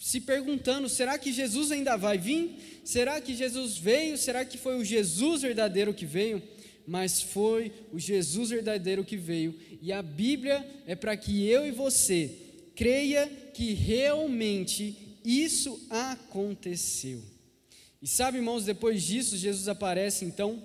se 0.00 0.20
perguntando: 0.20 0.88
será 0.88 1.16
que 1.18 1.32
Jesus 1.32 1.70
ainda 1.70 1.96
vai 1.96 2.18
vir? 2.18 2.80
Será 2.84 3.20
que 3.20 3.36
Jesus 3.36 3.78
veio? 3.78 4.18
Será 4.18 4.44
que 4.44 4.58
foi 4.58 4.76
o 4.78 4.84
Jesus 4.84 5.42
verdadeiro 5.42 5.94
que 5.94 6.04
veio? 6.04 6.42
Mas 6.86 7.22
foi 7.22 7.72
o 7.92 8.00
Jesus 8.00 8.50
verdadeiro 8.50 9.04
que 9.04 9.16
veio, 9.16 9.54
e 9.80 9.92
a 9.92 10.02
Bíblia 10.02 10.66
é 10.86 10.96
para 10.96 11.16
que 11.16 11.46
eu 11.46 11.64
e 11.64 11.70
você 11.70 12.49
creia 12.74 13.26
que 13.54 13.72
realmente 13.72 15.18
isso 15.24 15.86
aconteceu. 15.90 17.22
E 18.02 18.06
sabe, 18.06 18.38
irmãos, 18.38 18.64
depois 18.64 19.02
disso, 19.02 19.36
Jesus 19.36 19.68
aparece 19.68 20.24
então 20.24 20.62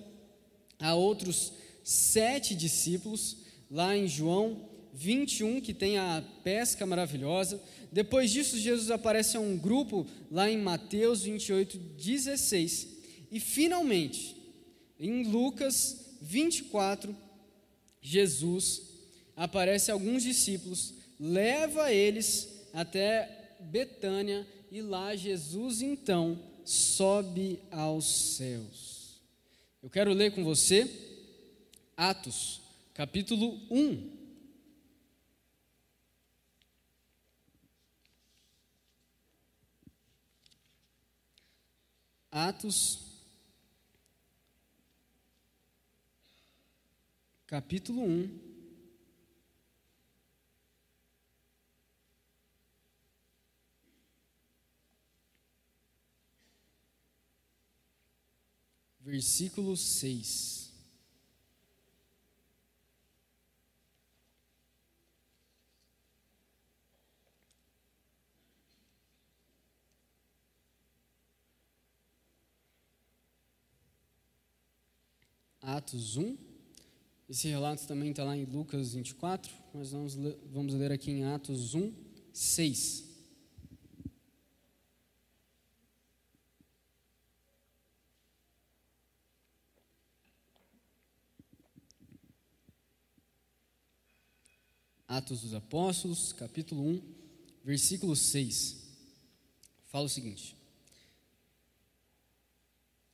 a 0.80 0.94
outros 0.96 1.54
sete 1.84 2.56
discípulos, 2.56 3.38
lá 3.70 3.96
em 3.96 4.08
João 4.08 4.70
21, 4.94 5.60
que 5.60 5.74
tem 5.74 5.98
a 5.98 6.24
pesca 6.44 6.86
maravilhosa. 6.86 7.62
Depois 7.92 8.32
disso, 8.32 8.58
Jesus 8.58 8.90
aparece 8.90 9.36
a 9.36 9.42
um 9.42 9.58
grupo 9.58 10.08
lá 10.32 10.50
em 10.50 10.58
Mateus 10.58 11.24
28, 11.24 11.78
16. 11.78 12.88
E 13.30 13.40
finalmente, 13.40 14.36
em 15.00 15.24
Lucas 15.24 16.16
24, 16.22 17.16
Jesus 18.02 18.84
aparece 19.36 19.92
a 19.92 19.94
alguns 19.94 20.24
discípulos 20.24 20.94
leva 21.20 21.92
eles 21.92 22.68
até 22.74 23.56
Betânia 23.60 24.46
e 24.72 24.82
lá 24.82 25.16
Jesus 25.16 25.82
então 25.82 26.40
sobe 26.64 27.60
aos 27.72 28.36
céus. 28.36 29.22
Eu 29.82 29.90
quero 29.90 30.12
ler 30.14 30.34
com 30.34 30.44
você 30.44 30.90
Atos, 31.96 32.60
capítulo 32.94 33.58
1. 33.72 34.16
Atos, 42.30 43.00
capítulo 47.48 48.04
1. 48.04 48.45
Versículo 59.06 59.78
6. 59.78 60.74
Atos 75.62 76.18
1. 76.18 76.36
Esse 77.30 77.48
relato 77.48 77.86
também 77.86 78.10
está 78.10 78.24
lá 78.24 78.36
em 78.36 78.44
Lucas 78.46 78.94
24, 78.96 79.52
mas 79.72 79.92
vamos 79.92 80.16
vamos 80.52 80.74
ler 80.74 80.92
aqui 80.92 81.12
em 81.12 81.26
Atos 81.26 81.76
1, 81.76 81.94
6. 82.34 83.15
Atos 95.16 95.44
dos 95.44 95.54
Apóstolos, 95.54 96.34
capítulo 96.34 96.86
1, 96.86 97.02
versículo 97.64 98.18
6. 98.18 98.76
Fala 99.86 100.08
o 100.08 100.10
seguinte: 100.10 100.54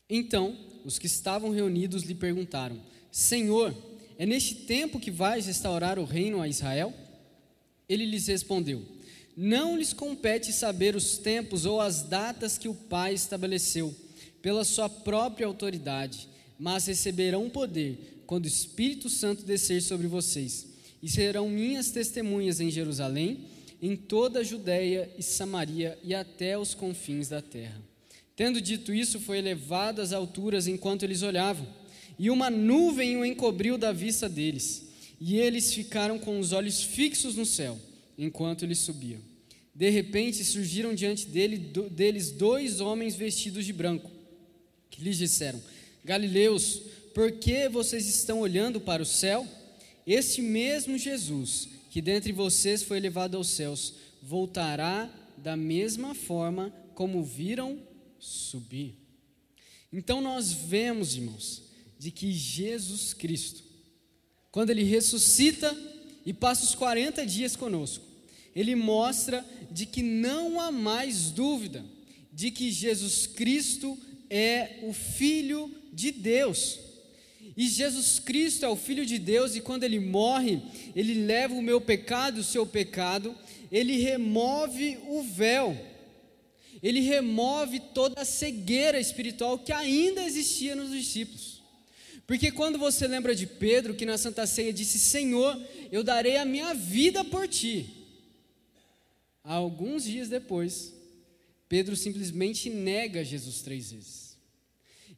Então, 0.10 0.58
os 0.84 0.98
que 0.98 1.06
estavam 1.06 1.52
reunidos 1.52 2.02
lhe 2.02 2.16
perguntaram: 2.16 2.82
Senhor, 3.12 3.76
é 4.18 4.26
neste 4.26 4.56
tempo 4.56 5.00
que 5.00 5.12
vais 5.12 5.46
restaurar 5.46 6.00
o 6.00 6.04
reino 6.04 6.42
a 6.42 6.48
Israel? 6.48 6.92
Ele 7.88 8.08
lhes 8.08 8.26
respondeu: 8.26 8.84
Não 9.38 9.78
lhes 9.78 9.94
compete 9.94 10.52
saber 10.52 10.96
os 10.96 11.20
tempos 11.20 11.68
ou 11.68 11.80
as 11.80 12.02
datas 12.02 12.58
que 12.58 12.68
o 12.68 12.74
Pai 12.74 13.14
estabeleceu, 13.14 13.96
pela 14.42 14.64
sua 14.64 14.90
própria 14.90 15.46
autoridade, 15.46 16.28
mas 16.58 16.88
receberão 16.88 17.48
poder 17.48 18.24
quando 18.26 18.46
o 18.46 18.48
Espírito 18.48 19.08
Santo 19.08 19.44
descer 19.44 19.84
sobre 19.84 20.08
vocês, 20.08 20.71
e 21.02 21.10
serão 21.10 21.50
minhas 21.50 21.92
testemunhas 21.92 22.60
em 22.60 22.70
Jerusalém, 22.70 23.46
em 23.82 23.96
toda 23.96 24.40
a 24.40 24.44
Judéia 24.44 25.10
e 25.18 25.24
Samaria 25.24 25.98
e 26.04 26.14
até 26.14 26.58
os 26.58 26.74
confins 26.74 27.30
da 27.30 27.42
terra. 27.42 27.82
Tendo 28.36 28.62
dito 28.62 28.94
isso, 28.94 29.20
foi 29.20 29.40
elevado 29.40 30.02
às 30.02 30.14
alturas 30.14 30.68
enquanto 30.68 31.04
eles 31.04 31.22
olhavam, 31.22 31.68
e 32.18 32.30
uma 32.30 32.50
nuvem 32.50 33.18
o 33.18 33.26
encobriu 33.26 33.78
da 33.78 33.92
vista 33.92 34.30
deles, 34.30 34.88
e 35.20 35.38
eles 35.38 35.74
ficaram 35.74 36.20
com 36.20 36.40
os 36.40 36.52
olhos 36.52 36.84
fixos 36.84 37.36
no 37.36 37.46
céu, 37.46 37.78
enquanto 38.18 38.64
ele 38.64 38.76
subia. 38.76 39.20
De 39.74 39.90
repente 39.90 40.44
surgiram 40.44 40.94
diante 40.94 41.28
dele, 41.28 41.58
do, 41.58 41.90
deles 41.90 42.32
dois 42.32 42.80
homens 42.80 43.16
vestidos 43.16 43.66
de 43.66 43.74
branco, 43.74 44.10
que 44.90 45.04
lhes 45.04 45.18
disseram: 45.18 45.62
Galileus, 46.04 46.82
por 47.14 47.32
que 47.32 47.68
vocês 47.70 48.08
estão 48.08 48.40
olhando 48.40 48.80
para 48.80 49.02
o 49.02 49.06
céu? 49.06 49.48
Este 50.06 50.42
mesmo 50.42 50.98
Jesus, 50.98 51.70
que 51.90 52.02
dentre 52.02 52.32
vocês 52.32 52.84
foi 52.84 52.98
elevado 52.98 53.38
aos 53.38 53.50
céus, 53.50 53.94
voltará 54.22 55.10
da 55.38 55.56
mesma 55.56 56.14
forma 56.14 56.74
como 56.94 57.24
viram 57.24 57.80
subir. 58.20 58.96
Então 59.92 60.22
nós 60.22 60.52
vemos, 60.54 61.16
irmãos, 61.16 61.64
de 62.00 62.12
que 62.12 62.32
Jesus 62.32 63.14
Cristo, 63.14 63.64
quando 64.52 64.70
ele 64.70 64.84
ressuscita 64.84 65.76
e 66.26 66.34
passa 66.34 66.64
os 66.64 66.76
40 66.76 67.26
dias 67.26 67.56
conosco, 67.56 68.06
ele 68.56 68.76
mostra 68.76 69.46
de 69.70 69.86
que 69.86 70.02
não 70.02 70.60
há 70.60 70.72
mais 70.72 71.32
dúvida 71.32 71.84
de 72.32 72.52
que 72.52 72.72
Jesus 72.72 73.28
Cristo 73.28 73.98
é 74.30 74.80
o 74.84 74.94
Filho 74.94 75.74
de 75.92 76.12
Deus. 76.12 76.80
E 77.62 77.68
Jesus 77.68 78.20
Cristo 78.20 78.66
é 78.66 78.70
o 78.70 78.76
Filho 78.76 79.06
de 79.06 79.20
Deus, 79.20 79.56
e 79.56 79.62
quando 79.62 79.84
ele 79.84 80.00
morre, 80.00 80.62
ele 80.96 81.14
leva 81.14 81.54
o 81.54 81.62
meu 81.62 81.80
pecado, 81.80 82.40
o 82.40 82.44
seu 82.44 82.66
pecado, 82.66 83.36
ele 83.72 83.98
remove 83.98 84.98
o 85.08 85.22
véu 85.22 85.78
ele 86.82 87.00
remove 87.00 87.80
toda 87.80 88.22
a 88.22 88.26
cegueira 88.26 89.00
espiritual 89.00 89.60
que 89.60 89.72
ainda 89.72 90.24
existia 90.24 90.76
nos 90.76 90.92
discípulos. 90.92 91.62
Porque 92.26 92.52
quando 92.52 92.78
você 92.78 93.08
lembra 93.08 93.36
de 93.36 93.46
Pedro, 93.46 93.94
que 93.94 94.06
na 94.06 94.18
Santa 94.18 94.48
Ceia 94.48 94.74
disse: 94.74 94.98
Senhor, 94.98 95.60
eu 95.92 96.04
darei 96.04 96.38
a 96.38 96.46
minha 96.46 96.74
vida 96.74 97.24
por 97.24 97.48
ti. 97.48 97.88
Alguns 99.44 100.04
dias 100.04 100.30
depois, 100.30 100.94
Pedro 101.68 101.96
simplesmente 101.96 102.70
nega 102.70 103.24
Jesus 103.24 103.62
três 103.62 103.92
vezes. 103.92 104.31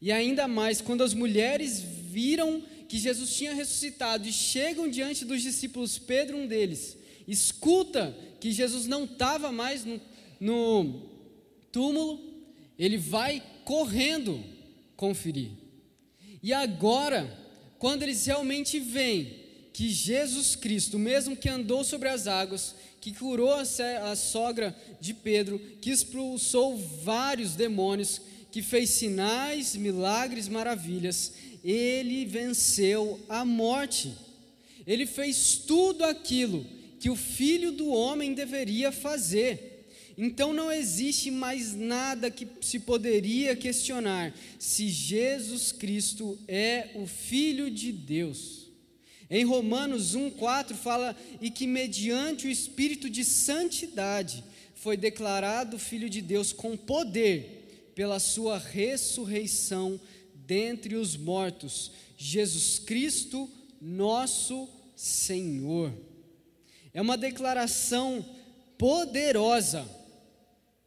E 0.04 0.12
ainda 0.12 0.50
mais, 0.50 0.82
quando 0.82 1.02
as 1.02 1.14
mulheres 1.14 1.80
viram 1.80 2.62
que 2.90 3.00
Jesus 3.00 3.38
tinha 3.38 3.54
ressuscitado 3.54 4.28
e 4.28 4.34
chegam 4.34 4.90
diante 4.90 5.24
dos 5.24 5.42
discípulos, 5.42 5.98
Pedro, 5.98 6.36
um 6.36 6.46
deles, 6.46 6.98
escuta 7.26 8.14
que 8.42 8.52
Jesus 8.52 8.86
não 8.86 9.06
estava 9.06 9.50
mais 9.50 9.86
no, 9.86 10.02
no 10.42 11.10
túmulo, 11.72 12.20
ele 12.78 12.98
vai 12.98 13.42
correndo 13.64 14.44
conferir. 14.98 15.52
E 16.44 16.52
agora, 16.52 17.40
quando 17.80 18.04
eles 18.04 18.26
realmente 18.26 18.82
veem 18.82 19.40
que 19.72 19.88
Jesus 19.88 20.54
Cristo, 20.54 21.00
mesmo 21.00 21.38
que 21.38 21.48
andou 21.48 21.82
sobre 21.82 22.10
as 22.10 22.28
águas, 22.28 22.76
que 23.00 23.14
curou 23.14 23.54
a 23.54 24.16
sogra 24.18 24.76
de 25.00 25.14
Pedro, 25.14 25.60
que 25.80 25.92
expulsou 25.92 26.78
vários 26.78 27.56
demônios, 27.56 28.20
que 28.54 28.62
fez 28.62 28.92
sinais, 28.92 29.76
milagres, 29.76 30.48
maravilhas, 30.48 31.34
ele 31.64 32.24
venceu 32.24 33.20
a 33.28 33.44
morte. 33.44 34.14
Ele 34.86 35.08
fez 35.08 35.56
tudo 35.56 36.06
aquilo 36.06 36.64
que 37.00 37.10
o 37.10 37.16
filho 37.16 37.72
do 37.72 37.88
homem 37.90 38.36
deveria 38.36 38.92
fazer. 38.92 39.88
Então 40.16 40.54
não 40.54 40.72
existe 40.72 41.32
mais 41.32 41.74
nada 41.74 42.30
que 42.30 42.48
se 42.62 42.80
poderia 42.82 43.56
questionar 43.56 44.32
se 44.60 44.88
Jesus 44.88 45.72
Cristo 45.72 46.38
é 46.48 46.92
o 46.94 47.08
Filho 47.08 47.72
de 47.72 47.92
Deus. 47.92 48.68
Em 49.32 49.44
Romanos 49.44 50.16
1,4 50.16 50.76
fala 50.76 51.18
e 51.42 51.50
que 51.50 51.66
mediante 51.66 52.46
o 52.46 52.52
Espírito 52.52 53.10
de 53.10 53.26
Santidade 53.26 54.44
foi 54.76 54.96
declarado 54.96 55.80
Filho 55.80 56.08
de 56.08 56.22
Deus 56.22 56.54
com 56.54 56.78
poder 56.78 57.63
pela 57.96 58.20
sua 58.20 58.58
ressurreição 58.58 60.00
dentre 60.34 60.96
os 60.96 61.16
mortos, 61.16 61.92
Jesus 62.18 62.80
Cristo, 62.80 63.50
nosso 63.82 64.70
Senhor. 64.96 65.94
É 66.94 67.02
uma 67.02 67.18
declaração 67.18 68.26
poderosa 68.78 69.88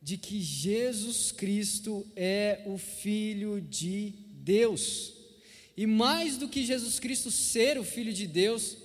de 0.01 0.17
que 0.17 0.41
Jesus 0.41 1.33
Cristo 1.33 2.07
é 2.15 2.63
o 2.67 2.79
Filho 2.79 3.61
de 3.61 4.15
Deus. 4.29 5.15
E 5.77 5.87
mais 5.87 6.37
do 6.37 6.49
que 6.49 6.65
Jesus 6.65 6.99
Cristo 6.99 7.31
ser 7.31 7.79
o 7.79 7.85
Filho 7.85 8.13
de 8.13 8.27
Deus, 8.27 8.77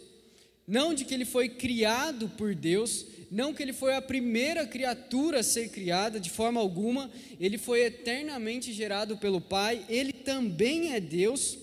não 0.68 0.94
de 0.94 1.06
que 1.06 1.14
ele 1.14 1.26
foi 1.26 1.48
criado 1.48 2.28
por 2.30 2.56
Deus, 2.56 3.06
não 3.32 3.54
que 3.54 3.64
ele 3.64 3.72
foi 3.72 3.96
a 3.96 4.02
primeira 4.02 4.68
criatura 4.68 5.40
a 5.40 5.44
ser 5.44 5.70
criada 5.70 6.20
de 6.20 6.30
forma 6.30 6.60
alguma, 6.60 7.10
ele 7.40 7.58
foi 7.58 7.86
eternamente 7.86 8.74
gerado 8.74 9.16
pelo 9.16 9.40
Pai, 9.40 9.86
ele 9.88 10.12
também 10.12 10.92
é 10.92 11.00
Deus, 11.00 11.58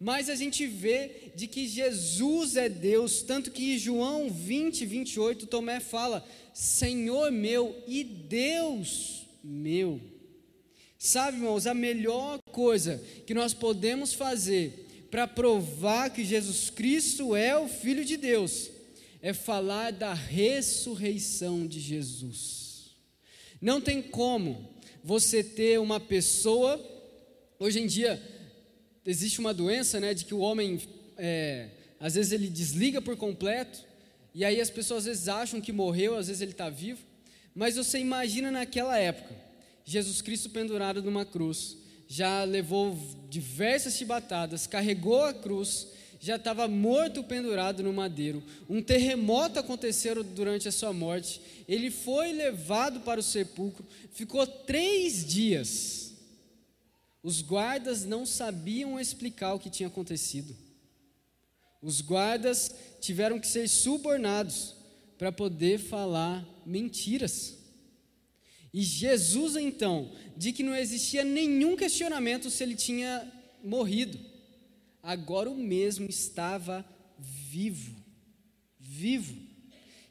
mas 0.00 0.28
a 0.28 0.34
gente 0.34 0.66
vê 0.66 1.30
de 1.36 1.46
que 1.46 1.68
Jesus 1.68 2.56
é 2.56 2.68
Deus, 2.68 3.22
tanto 3.22 3.52
que 3.52 3.74
em 3.74 3.78
João 3.78 4.28
20, 4.28 4.84
28, 4.84 5.46
Tomé 5.46 5.78
fala: 5.78 6.26
Senhor 6.52 7.30
meu 7.30 7.84
e 7.86 8.02
Deus 8.02 9.26
meu. 9.44 10.00
Sabe, 10.98 11.36
irmãos, 11.36 11.68
a 11.68 11.74
melhor 11.74 12.40
coisa 12.50 13.00
que 13.24 13.32
nós 13.32 13.54
podemos 13.54 14.12
fazer 14.12 15.06
para 15.08 15.28
provar 15.28 16.10
que 16.10 16.24
Jesus 16.24 16.68
Cristo 16.68 17.36
é 17.36 17.56
o 17.56 17.68
Filho 17.68 18.04
de 18.04 18.16
Deus 18.16 18.75
é 19.26 19.32
falar 19.32 19.90
da 19.90 20.14
ressurreição 20.14 21.66
de 21.66 21.80
Jesus. 21.80 22.92
Não 23.60 23.80
tem 23.80 24.00
como 24.00 24.70
você 25.02 25.42
ter 25.42 25.80
uma 25.80 25.98
pessoa, 25.98 26.80
hoje 27.58 27.80
em 27.80 27.88
dia 27.88 28.22
existe 29.04 29.40
uma 29.40 29.52
doença, 29.52 29.98
né, 29.98 30.14
de 30.14 30.24
que 30.24 30.32
o 30.32 30.38
homem, 30.38 30.80
é, 31.18 31.70
às 31.98 32.14
vezes 32.14 32.30
ele 32.30 32.46
desliga 32.46 33.02
por 33.02 33.16
completo, 33.16 33.84
e 34.32 34.44
aí 34.44 34.60
as 34.60 34.70
pessoas 34.70 34.98
às 34.98 35.06
vezes 35.06 35.26
acham 35.26 35.60
que 35.60 35.72
morreu, 35.72 36.16
às 36.16 36.28
vezes 36.28 36.40
ele 36.40 36.52
está 36.52 36.70
vivo, 36.70 37.00
mas 37.52 37.74
você 37.74 37.98
imagina 37.98 38.52
naquela 38.52 38.96
época, 38.96 39.34
Jesus 39.84 40.22
Cristo 40.22 40.50
pendurado 40.50 41.02
numa 41.02 41.24
cruz, 41.24 41.76
já 42.06 42.44
levou 42.44 42.96
diversas 43.28 43.96
chibatadas, 43.96 44.68
carregou 44.68 45.24
a 45.24 45.34
cruz, 45.34 45.88
já 46.20 46.36
estava 46.36 46.66
morto 46.66 47.22
pendurado 47.22 47.82
no 47.82 47.92
madeiro. 47.92 48.42
Um 48.68 48.82
terremoto 48.82 49.58
aconteceu 49.58 50.22
durante 50.22 50.68
a 50.68 50.72
sua 50.72 50.92
morte. 50.92 51.40
Ele 51.68 51.90
foi 51.90 52.32
levado 52.32 53.00
para 53.00 53.20
o 53.20 53.22
sepulcro, 53.22 53.84
ficou 54.12 54.46
três 54.46 55.24
dias. 55.24 56.14
Os 57.22 57.42
guardas 57.42 58.04
não 58.04 58.24
sabiam 58.24 59.00
explicar 59.00 59.54
o 59.54 59.58
que 59.58 59.70
tinha 59.70 59.88
acontecido. 59.88 60.56
Os 61.82 62.00
guardas 62.00 62.74
tiveram 63.00 63.38
que 63.38 63.46
ser 63.46 63.68
subornados 63.68 64.74
para 65.18 65.32
poder 65.32 65.78
falar 65.78 66.46
mentiras. 66.64 67.56
E 68.72 68.82
Jesus, 68.82 69.56
então, 69.56 70.12
de 70.36 70.52
que 70.52 70.62
não 70.62 70.74
existia 70.74 71.24
nenhum 71.24 71.76
questionamento 71.76 72.50
se 72.50 72.62
ele 72.62 72.74
tinha 72.74 73.26
morrido. 73.62 74.18
Agora 75.06 75.48
o 75.48 75.54
mesmo 75.54 76.10
estava 76.10 76.84
vivo. 77.16 77.94
Vivo. 78.80 79.36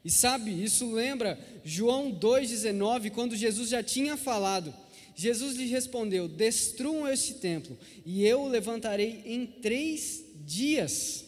E 0.02 0.10
sabe, 0.10 0.50
isso 0.64 0.90
lembra 0.90 1.38
João 1.62 2.10
2,19, 2.10 3.10
quando 3.10 3.36
Jesus 3.36 3.68
já 3.68 3.82
tinha 3.82 4.16
falado. 4.16 4.72
Jesus 5.14 5.54
lhe 5.54 5.66
respondeu: 5.66 6.26
Destruam 6.26 7.06
este 7.06 7.34
templo, 7.34 7.78
e 8.06 8.24
eu 8.24 8.40
o 8.40 8.48
levantarei 8.48 9.22
em 9.26 9.44
três 9.44 10.24
dias. 10.46 11.26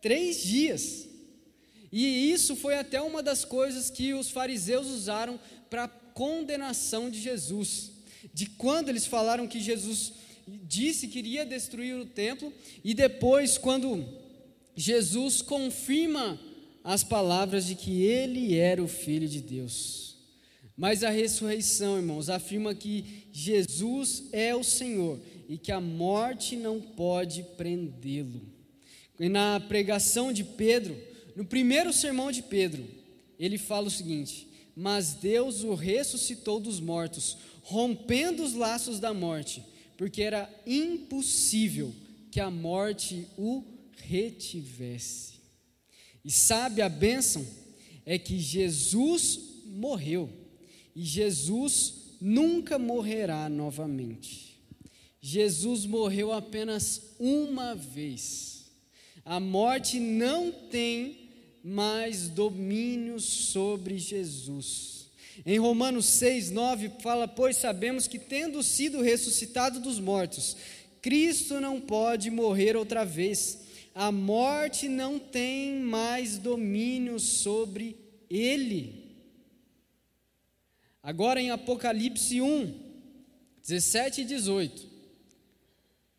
Três 0.00 0.42
dias. 0.42 1.06
E 1.92 2.32
isso 2.32 2.56
foi 2.56 2.78
até 2.78 2.98
uma 3.02 3.22
das 3.22 3.44
coisas 3.44 3.90
que 3.90 4.14
os 4.14 4.30
fariseus 4.30 4.86
usaram 4.86 5.38
para 5.68 5.86
condenação 5.86 7.10
de 7.10 7.20
Jesus. 7.20 7.90
De 8.32 8.46
quando 8.46 8.88
eles 8.88 9.04
falaram 9.04 9.46
que 9.46 9.60
Jesus 9.60 10.14
disse 10.46 11.08
que 11.08 11.18
iria 11.18 11.44
destruir 11.44 11.96
o 11.96 12.06
templo, 12.06 12.52
e 12.84 12.94
depois, 12.94 13.58
quando 13.58 14.06
Jesus 14.76 15.42
confirma 15.42 16.38
as 16.84 17.02
palavras 17.02 17.66
de 17.66 17.74
que 17.74 18.02
ele 18.02 18.54
era 18.54 18.82
o 18.82 18.88
Filho 18.88 19.28
de 19.28 19.40
Deus. 19.40 20.16
Mas 20.76 21.02
a 21.02 21.10
ressurreição, 21.10 21.96
irmãos, 21.96 22.28
afirma 22.28 22.74
que 22.74 23.24
Jesus 23.32 24.24
é 24.30 24.54
o 24.54 24.62
Senhor 24.62 25.18
e 25.48 25.56
que 25.56 25.72
a 25.72 25.80
morte 25.80 26.54
não 26.54 26.80
pode 26.80 27.42
prendê-lo. 27.56 28.42
Na 29.18 29.58
pregação 29.58 30.32
de 30.32 30.44
Pedro, 30.44 30.96
no 31.34 31.44
primeiro 31.44 31.92
sermão 31.92 32.30
de 32.30 32.42
Pedro, 32.42 32.84
ele 33.38 33.56
fala 33.56 33.86
o 33.86 33.90
seguinte: 33.90 34.46
mas 34.76 35.14
Deus 35.14 35.64
o 35.64 35.74
ressuscitou 35.74 36.60
dos 36.60 36.78
mortos, 36.78 37.38
rompendo 37.62 38.44
os 38.44 38.52
laços 38.52 39.00
da 39.00 39.14
morte, 39.14 39.62
porque 39.96 40.22
era 40.22 40.48
impossível 40.66 41.92
que 42.30 42.40
a 42.40 42.50
morte 42.50 43.26
o 43.36 43.64
retivesse. 43.96 45.34
E 46.24 46.30
sabe 46.30 46.82
a 46.82 46.88
bênção? 46.88 47.46
É 48.04 48.18
que 48.18 48.38
Jesus 48.38 49.40
morreu, 49.64 50.30
e 50.94 51.02
Jesus 51.02 51.94
nunca 52.20 52.78
morrerá 52.78 53.48
novamente. 53.48 54.60
Jesus 55.20 55.84
morreu 55.86 56.32
apenas 56.32 57.14
uma 57.18 57.74
vez. 57.74 58.66
A 59.24 59.40
morte 59.40 59.98
não 59.98 60.52
tem 60.52 61.30
mais 61.64 62.28
domínio 62.28 63.18
sobre 63.18 63.98
Jesus. 63.98 64.95
Em 65.44 65.58
Romanos 65.58 66.06
6, 66.06 66.50
9 66.50 66.92
fala: 67.02 67.28
Pois 67.28 67.56
sabemos 67.56 68.06
que, 68.06 68.18
tendo 68.18 68.62
sido 68.62 69.02
ressuscitado 69.02 69.80
dos 69.80 69.98
mortos, 69.98 70.56
Cristo 71.02 71.60
não 71.60 71.80
pode 71.80 72.30
morrer 72.30 72.76
outra 72.76 73.04
vez. 73.04 73.60
A 73.94 74.12
morte 74.12 74.88
não 74.88 75.18
tem 75.18 75.80
mais 75.80 76.38
domínio 76.38 77.18
sobre 77.18 77.96
ele. 78.28 79.06
Agora 81.02 81.40
em 81.40 81.50
Apocalipse 81.50 82.40
1, 82.40 82.74
17 83.62 84.22
e 84.22 84.24
18. 84.24 84.86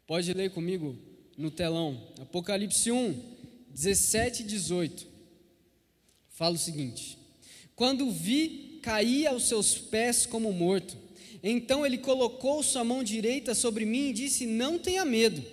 Pode 0.05 0.33
ler 0.33 0.51
comigo 0.51 0.97
no 1.37 1.51
telão. 1.51 2.01
Apocalipse 2.19 2.91
1, 2.91 3.21
17 3.69 4.43
e 4.43 4.45
18 4.45 5.07
fala 6.37 6.55
o 6.55 6.59
seguinte: 6.59 7.17
Quando 7.75 8.09
vi, 8.11 8.66
caí 8.87 9.27
aos 9.27 9.43
seus 9.43 9.77
pés 9.77 10.25
como 10.25 10.53
morto. 10.53 10.95
Então 11.43 11.85
ele 11.85 11.97
colocou 11.97 12.63
sua 12.63 12.85
mão 12.85 13.03
direita 13.03 13.53
sobre 13.53 13.85
mim 13.85 14.09
e 14.09 14.13
disse: 14.13 14.45
Não 14.45 14.79
tenha 14.79 15.03
medo, 15.03 15.43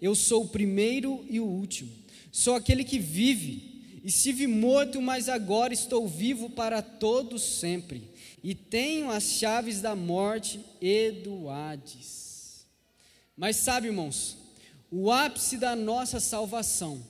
eu 0.00 0.14
sou 0.14 0.42
o 0.44 0.48
primeiro 0.48 1.24
e 1.30 1.40
o 1.40 1.46
último. 1.46 1.90
Sou 2.30 2.54
aquele 2.54 2.84
que 2.84 2.98
vive. 2.98 3.72
Estive 4.04 4.46
morto, 4.46 5.00
mas 5.00 5.28
agora 5.28 5.72
estou 5.72 6.06
vivo 6.06 6.50
para 6.50 6.82
todo 6.82 7.38
sempre. 7.38 8.10
E 8.44 8.54
tenho 8.54 9.10
as 9.10 9.24
chaves 9.24 9.80
da 9.80 9.96
morte 9.96 10.60
e 10.80 11.12
do 11.12 11.48
Hades. 11.48 12.66
Mas 13.34 13.56
sabe, 13.56 13.86
irmãos, 13.86 14.36
o 14.90 15.10
ápice 15.10 15.56
da 15.56 15.74
nossa 15.74 16.20
salvação 16.20 17.00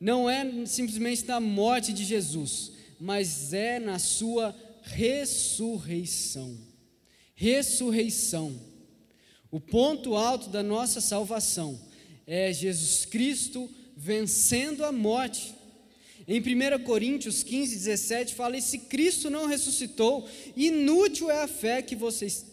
não 0.00 0.30
é 0.30 0.64
simplesmente 0.64 1.26
na 1.26 1.40
morte 1.40 1.92
de 1.92 2.04
Jesus, 2.04 2.72
mas 3.00 3.52
é 3.52 3.78
na 3.80 3.98
sua 3.98 4.54
ressurreição. 4.88 6.56
Ressurreição. 7.34 8.58
O 9.50 9.60
ponto 9.60 10.14
alto 10.14 10.50
da 10.50 10.62
nossa 10.62 11.00
salvação 11.00 11.80
é 12.26 12.52
Jesus 12.52 13.04
Cristo 13.04 13.70
vencendo 13.96 14.84
a 14.84 14.92
morte. 14.92 15.54
Em 16.26 16.40
1 16.40 16.84
Coríntios 16.84 17.42
15, 17.42 17.74
17 17.74 18.34
fala: 18.34 18.56
E 18.56 18.62
se 18.62 18.78
Cristo 18.80 19.30
não 19.30 19.46
ressuscitou, 19.46 20.28
inútil 20.56 21.30
é 21.30 21.42
a 21.42 21.48
fé 21.48 21.80
que 21.80 21.96
vocês 21.96 22.44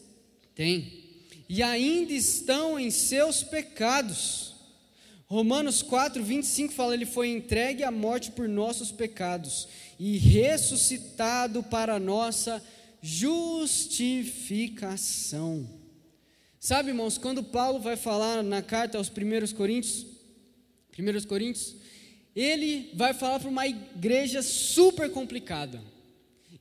têm, 0.54 1.04
e 1.50 1.62
ainda 1.62 2.13
estão 2.13 2.80
em 2.80 2.89
seus 2.89 3.43
pecados. 3.43 4.56
Romanos 5.26 5.82
4, 5.82 6.24
25 6.24 6.74
fala: 6.74 6.93
Ele 6.93 7.06
foi 7.06 7.30
entregue 7.30 7.84
à 7.84 7.91
morte 7.91 8.32
por 8.32 8.48
nossos 8.48 8.91
pecados 8.91 9.67
e 10.00 10.18
ressuscitado 10.18 11.62
para 11.64 12.00
nossa 12.00 12.64
justificação. 13.02 15.68
Sabe, 16.60 16.90
irmãos, 16.90 17.18
quando 17.18 17.44
Paulo 17.44 17.80
vai 17.80 17.96
falar 17.96 18.42
na 18.42 18.62
carta 18.62 18.98
aos 18.98 19.10
primeiros 19.10 19.54
Coríntios, 19.54 20.06
primeiros 20.92 21.26
Coríntios, 21.26 21.76
ele 22.36 22.90
vai 22.96 23.14
falar 23.14 23.40
para 23.40 23.50
uma 23.50 23.68
igreja 23.68 24.42
super 24.42 25.12
complicada. 25.12 25.82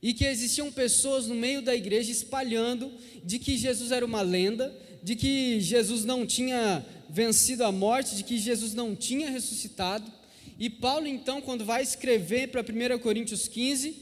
E 0.01 0.13
que 0.13 0.23
existiam 0.23 0.71
pessoas 0.71 1.25
no 1.25 1.33
meio 1.33 1.61
da 1.61 1.75
igreja 1.75 2.11
espalhando 2.11 2.91
de 3.23 3.39
que 3.39 3.57
Jesus 3.57 3.91
era 3.91 4.05
uma 4.05 4.21
lenda, 4.21 4.73
de 5.01 5.15
que 5.15 5.59
Jesus 5.59 6.05
não 6.05 6.25
tinha 6.25 6.85
vencido 7.09 7.63
a 7.63 7.71
morte, 7.71 8.15
de 8.15 8.23
que 8.23 8.37
Jesus 8.37 8.75
não 8.75 8.95
tinha 8.95 9.31
ressuscitado. 9.31 10.11
E 10.57 10.69
Paulo, 10.69 11.07
então, 11.07 11.41
quando 11.41 11.65
vai 11.65 11.83
escrever 11.83 12.47
para 12.47 12.61
1 12.61 12.99
Coríntios 12.99 13.47
15, 13.47 13.95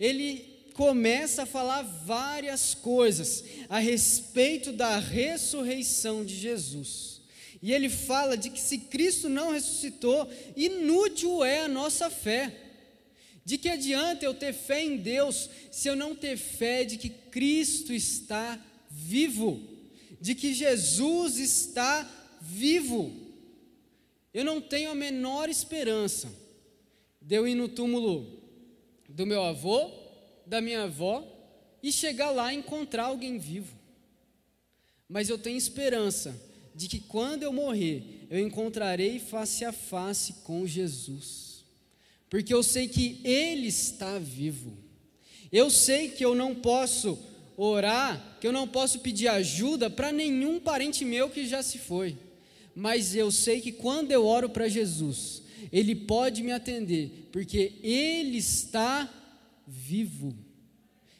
ele 0.00 0.44
começa 0.74 1.42
a 1.42 1.46
falar 1.46 1.82
várias 1.82 2.74
coisas 2.74 3.44
a 3.68 3.78
respeito 3.78 4.72
da 4.72 4.98
ressurreição 4.98 6.24
de 6.24 6.36
Jesus. 6.36 7.20
E 7.60 7.72
ele 7.72 7.88
fala 7.88 8.36
de 8.36 8.50
que 8.50 8.60
se 8.60 8.78
Cristo 8.78 9.28
não 9.28 9.52
ressuscitou, 9.52 10.30
inútil 10.56 11.44
é 11.44 11.62
a 11.62 11.68
nossa 11.68 12.08
fé. 12.08 12.54
De 13.44 13.58
que 13.58 13.68
adianta 13.68 14.24
eu 14.24 14.34
ter 14.34 14.52
fé 14.52 14.84
em 14.84 14.96
Deus 14.96 15.48
se 15.70 15.88
eu 15.88 15.96
não 15.96 16.14
ter 16.14 16.36
fé 16.36 16.84
de 16.84 16.96
que 16.96 17.08
Cristo 17.08 17.92
está 17.92 18.58
vivo? 18.90 19.78
de 20.20 20.34
que 20.34 20.52
Jesus 20.52 21.38
está 21.38 22.08
vivo. 22.40 23.27
Eu 24.32 24.44
não 24.44 24.60
tenho 24.60 24.90
a 24.90 24.94
menor 24.94 25.48
esperança 25.48 26.28
de 27.20 27.34
eu 27.34 27.46
ir 27.46 27.54
no 27.54 27.68
túmulo 27.68 28.40
do 29.08 29.26
meu 29.26 29.42
avô, 29.42 29.90
da 30.46 30.60
minha 30.60 30.84
avó 30.84 31.26
e 31.82 31.90
chegar 31.90 32.30
lá 32.30 32.52
e 32.52 32.56
encontrar 32.56 33.04
alguém 33.04 33.38
vivo. 33.38 33.76
Mas 35.08 35.28
eu 35.28 35.38
tenho 35.38 35.56
esperança 35.56 36.38
de 36.74 36.86
que 36.86 37.00
quando 37.00 37.42
eu 37.42 37.52
morrer, 37.52 38.26
eu 38.30 38.38
encontrarei 38.38 39.18
face 39.18 39.64
a 39.64 39.72
face 39.72 40.34
com 40.44 40.66
Jesus. 40.66 41.64
porque 42.30 42.52
eu 42.52 42.62
sei 42.62 42.86
que 42.88 43.20
Ele 43.24 43.68
está 43.68 44.18
vivo. 44.18 44.76
Eu 45.50 45.70
sei 45.70 46.10
que 46.10 46.22
eu 46.22 46.34
não 46.34 46.54
posso 46.54 47.18
orar, 47.56 48.36
que 48.38 48.46
eu 48.46 48.52
não 48.52 48.68
posso 48.68 49.00
pedir 49.00 49.28
ajuda 49.28 49.88
para 49.88 50.12
nenhum 50.12 50.60
parente 50.60 51.04
meu 51.04 51.30
que 51.30 51.46
já 51.46 51.62
se 51.62 51.78
foi, 51.78 52.16
mas 52.78 53.16
eu 53.16 53.32
sei 53.32 53.60
que 53.60 53.72
quando 53.72 54.12
eu 54.12 54.24
oro 54.24 54.48
para 54.48 54.68
Jesus, 54.68 55.42
Ele 55.72 55.96
pode 55.96 56.44
me 56.44 56.52
atender, 56.52 57.28
porque 57.32 57.72
Ele 57.82 58.38
está 58.38 59.12
vivo. 59.66 60.32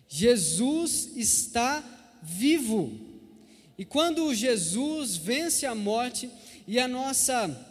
Jesus 0.07 1.11
está 1.17 1.83
vivo. 2.23 2.97
E 3.77 3.85
quando 3.85 4.33
Jesus 4.33 5.17
vence 5.17 5.67
a 5.67 5.75
morte 5.75 6.31
e 6.65 6.79
a 6.79 6.87
nossa 6.87 7.67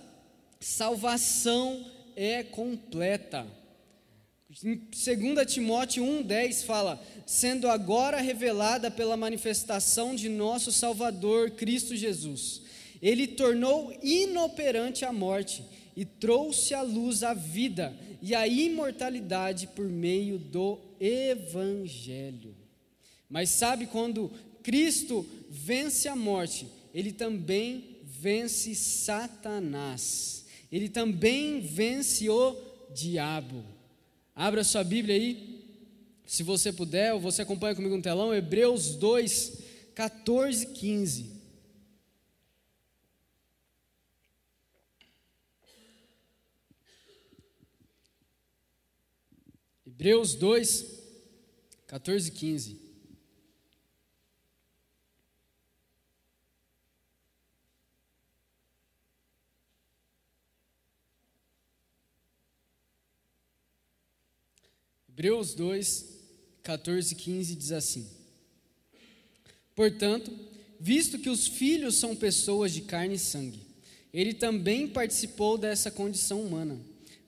salvação 0.60 1.89
é 2.13 2.43
completa. 2.43 3.47
Em 4.65 4.76
2 4.76 5.54
Timóteo 5.54 6.04
1,10 6.04 6.65
fala: 6.65 7.02
sendo 7.26 7.69
agora 7.69 8.19
revelada 8.19 8.91
pela 8.91 9.15
manifestação 9.15 10.13
de 10.13 10.28
nosso 10.28 10.73
Salvador 10.73 11.52
Cristo 11.52 11.95
Jesus. 11.95 12.66
Ele 13.02 13.28
tornou 13.28 13.98
inoperante 14.02 15.06
a 15.06 15.14
morte 15.14 15.64
e 15.96 16.06
trouxe 16.06 16.74
à 16.74 16.82
luz 16.82 17.24
a 17.24 17.34
vida 17.34 17.96
e 18.22 18.34
a 18.36 18.48
imortalidade 18.48 19.68
por 19.68 19.86
meio 19.88 20.38
do 20.38 20.80
Evangelho. 21.00 22.56
Mas 23.30 23.50
sabe 23.50 23.88
quando 23.88 24.32
Cristo 24.64 25.26
vence 25.50 26.08
a 26.08 26.16
morte, 26.16 26.68
ele 26.94 27.12
também 27.12 27.98
vence 28.04 28.74
Satanás. 28.76 30.46
Ele 30.72 30.90
também 30.90 31.62
vence 31.62 32.30
o 32.30 32.56
diabo. 32.94 33.64
Abra 34.36 34.64
sua 34.64 34.84
Bíblia 34.84 35.16
aí, 35.16 35.64
se 36.26 36.44
você 36.44 36.72
puder, 36.74 37.14
ou 37.14 37.20
você 37.20 37.42
acompanha 37.42 37.76
comigo 37.76 37.96
no 37.96 38.02
telão, 38.02 38.34
Hebreus 38.34 38.96
2, 38.96 39.60
14 39.96 40.64
e 40.64 40.68
15. 40.68 41.37
Hebreus 50.00 50.36
2, 50.36 50.86
14 51.88 52.28
e 52.28 52.32
15. 52.32 52.80
Hebreus 65.10 65.56
2, 65.56 66.06
14 66.62 67.14
e 67.14 67.16
15 67.16 67.56
diz 67.56 67.72
assim: 67.72 68.08
Portanto, 69.74 70.32
visto 70.80 71.18
que 71.18 71.28
os 71.28 71.48
filhos 71.48 71.96
são 71.96 72.16
pessoas 72.16 72.72
de 72.72 72.82
carne 72.82 73.16
e 73.16 73.20
sangue, 73.20 73.66
ele 74.14 74.36
também 74.36 74.88
participou 74.88 75.58
dessa 75.58 75.90
condição 75.90 76.44
humana, 76.44 76.80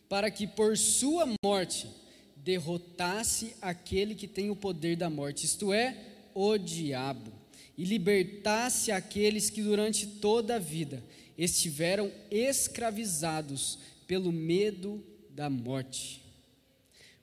para 0.08 0.30
que 0.30 0.46
por 0.46 0.78
sua 0.78 1.26
morte 1.44 1.98
derrotasse 2.44 3.56
aquele 3.62 4.16
que 4.16 4.28
tem 4.28 4.50
o 4.50 4.56
poder 4.56 4.96
da 4.96 5.10
morte, 5.10 5.46
isto 5.46 5.74
é, 5.74 5.98
o 6.34 6.58
diabo, 6.58 7.32
e 7.78 7.84
libertasse 7.84 8.92
aqueles 8.92 9.50
que 9.50 9.62
durante 9.62 10.06
toda 10.06 10.56
a 10.56 10.60
vida 10.60 11.04
estiveram 11.38 12.12
escravizados 12.30 13.80
pelo 14.08 14.32
medo 14.32 15.04
da 15.30 15.50
morte. 15.50 16.22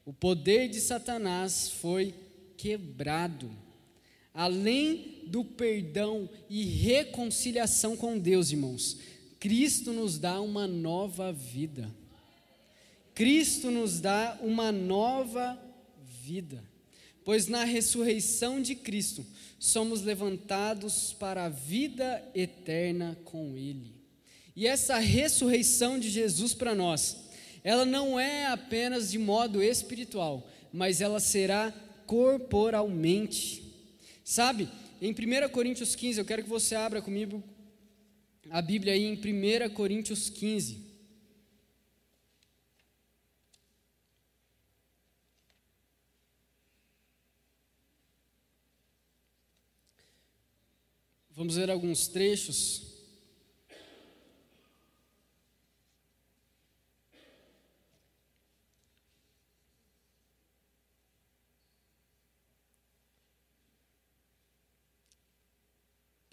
O 0.05 0.12
poder 0.12 0.68
de 0.68 0.81
Satanás 0.81 1.68
foi 1.68 2.14
quebrado. 2.57 3.50
Além 4.33 5.24
do 5.26 5.44
perdão 5.44 6.29
e 6.48 6.64
reconciliação 6.64 7.96
com 7.96 8.18
Deus, 8.18 8.50
irmãos, 8.50 8.98
Cristo 9.40 9.92
nos 9.92 10.18
dá 10.18 10.40
uma 10.40 10.66
nova 10.66 11.33
vida. 11.33 11.92
Cristo 13.16 13.70
nos 13.70 13.98
dá 13.98 14.38
uma 14.42 14.70
nova 14.70 15.59
vida. 16.22 16.62
Pois 17.24 17.48
na 17.48 17.64
ressurreição 17.64 18.61
de 18.61 18.74
Cristo 18.74 19.24
somos 19.59 20.02
levantados 20.02 21.14
para 21.14 21.46
a 21.46 21.48
vida 21.48 22.22
eterna 22.35 23.18
com 23.24 23.57
Ele. 23.57 23.94
E 24.55 24.66
essa 24.66 24.98
ressurreição 24.98 25.98
de 25.98 26.11
Jesus 26.11 26.52
para 26.52 26.74
nós, 26.74 27.16
ela 27.64 27.87
não 27.87 28.20
é 28.20 28.48
apenas 28.48 29.11
de 29.11 29.18
modo 29.18 29.62
espiritual, 29.62 30.46
mas 30.70 31.00
ela 31.00 31.18
será 31.18 31.72
corporalmente. 32.05 33.64
Sabe, 34.22 34.68
em 35.00 35.12
1 35.12 35.48
Coríntios 35.48 35.94
15, 35.94 36.18
eu 36.18 36.24
quero 36.26 36.42
que 36.42 36.50
você 36.50 36.74
abra 36.74 37.00
comigo 37.00 37.42
a 38.50 38.61
Bíblia 38.61 38.92
aí 38.92 39.05
em 39.05 39.14
1 39.14 39.70
Coríntios 39.70 40.29
15. 40.29 40.86
Vamos 51.37 51.57
ver 51.57 51.70
alguns 51.70 52.09
trechos. 52.09 52.96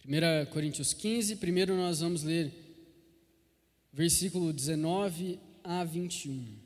1 0.06 0.46
Coríntios 0.52 0.94
15, 0.94 1.36
primeiro 1.36 1.76
nós 1.76 2.00
vamos 2.00 2.24
ler 2.24 2.50
versículo 3.92 4.54
19 4.54 5.38
a 5.66 5.84
21. 5.84 6.63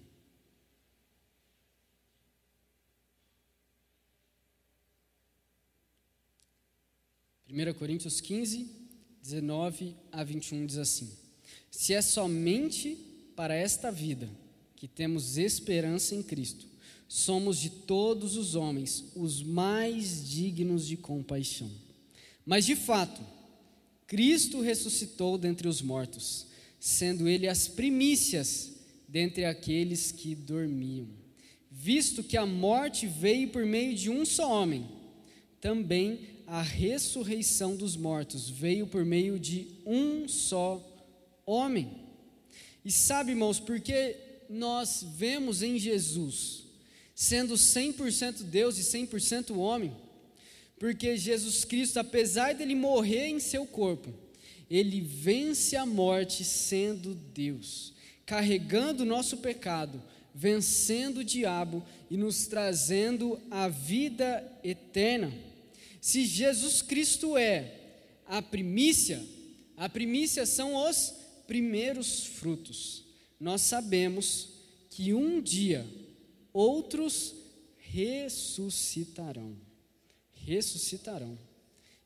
Primeira 7.48 7.74
Coríntios 7.74 8.20
15, 8.20 8.68
19 9.24 9.96
a 10.12 10.22
21 10.22 10.66
diz 10.66 10.78
assim: 10.78 11.10
Se 11.72 11.94
é 11.94 12.02
somente 12.02 12.98
para 13.38 13.56
esta 13.56 13.90
vida 13.90 14.30
que 14.76 14.86
temos 14.86 15.38
esperança 15.38 16.14
em 16.14 16.22
Cristo, 16.22 16.66
somos 17.08 17.58
de 17.58 17.70
todos 17.70 18.36
os 18.36 18.54
homens 18.54 19.06
os 19.16 19.42
mais 19.42 20.28
dignos 20.30 20.86
de 20.86 20.98
compaixão. 20.98 21.72
Mas 22.46 22.66
de 22.66 22.76
fato, 22.76 23.22
Cristo 24.06 24.60
ressuscitou 24.60 25.38
dentre 25.38 25.70
os 25.70 25.82
mortos, 25.82 26.48
sendo 26.82 27.30
ele 27.30 27.48
as 27.48 27.66
primícias 27.66 28.74
dentre 29.08 29.46
aqueles 29.46 30.12
que 30.12 30.36
dormiam. 30.36 31.08
Visto 31.72 32.22
que 32.24 32.36
a 32.36 32.46
morte 32.46 33.08
veio 33.08 33.48
por 33.52 33.66
meio 33.66 33.96
de 33.96 34.10
um 34.10 34.26
só 34.26 34.52
homem, 34.52 34.97
também 35.60 36.38
a 36.46 36.62
ressurreição 36.62 37.76
dos 37.76 37.96
mortos 37.96 38.50
veio 38.50 38.88
por 38.88 39.04
meio 39.04 39.40
de 39.40 39.68
um 39.86 40.28
só 40.28 40.82
homem. 41.46 42.08
E 42.86 42.92
sabe, 42.92 43.32
irmãos, 43.32 43.60
porque 43.60 44.16
nós 44.50 45.06
vemos 45.16 45.62
em 45.62 45.78
Jesus, 45.78 46.64
sendo 47.14 47.56
100% 47.56 48.44
Deus 48.44 48.78
e 48.78 48.82
100% 48.82 49.58
homem, 49.58 49.94
porque 50.80 51.18
Jesus 51.18 51.66
Cristo, 51.66 52.00
apesar 52.00 52.54
dele 52.54 52.76
morrer 52.76 53.28
em 53.28 53.40
seu 53.40 53.66
corpo, 53.66 54.14
ele 54.70 55.02
vence 55.02 55.76
a 55.76 55.86
morte 55.86 56.44
sendo 56.44 57.16
Deus, 57.16 57.94
carregando 58.26 59.04
o 59.04 59.06
nosso 59.06 59.38
pecado, 59.38 60.02
vencendo 60.34 61.18
o 61.18 61.24
diabo 61.24 61.84
e 62.12 62.16
nos 62.16 62.48
trazendo 62.48 63.40
a 63.50 63.68
vida 63.68 64.46
eterna. 64.64 65.47
Se 66.08 66.26
Jesus 66.26 66.82
Cristo 66.82 67.36
é 67.36 67.76
a 68.26 68.42
primícia, 68.42 69.22
a 69.76 69.90
primícia 69.90 70.46
são 70.46 70.74
os 70.74 71.14
primeiros 71.46 72.26
frutos. 72.26 73.04
Nós 73.38 73.60
sabemos 73.60 74.48
que 74.90 75.14
um 75.14 75.42
dia 75.42 75.86
outros 76.54 77.36
ressuscitarão 77.76 79.54
ressuscitarão. 80.34 81.38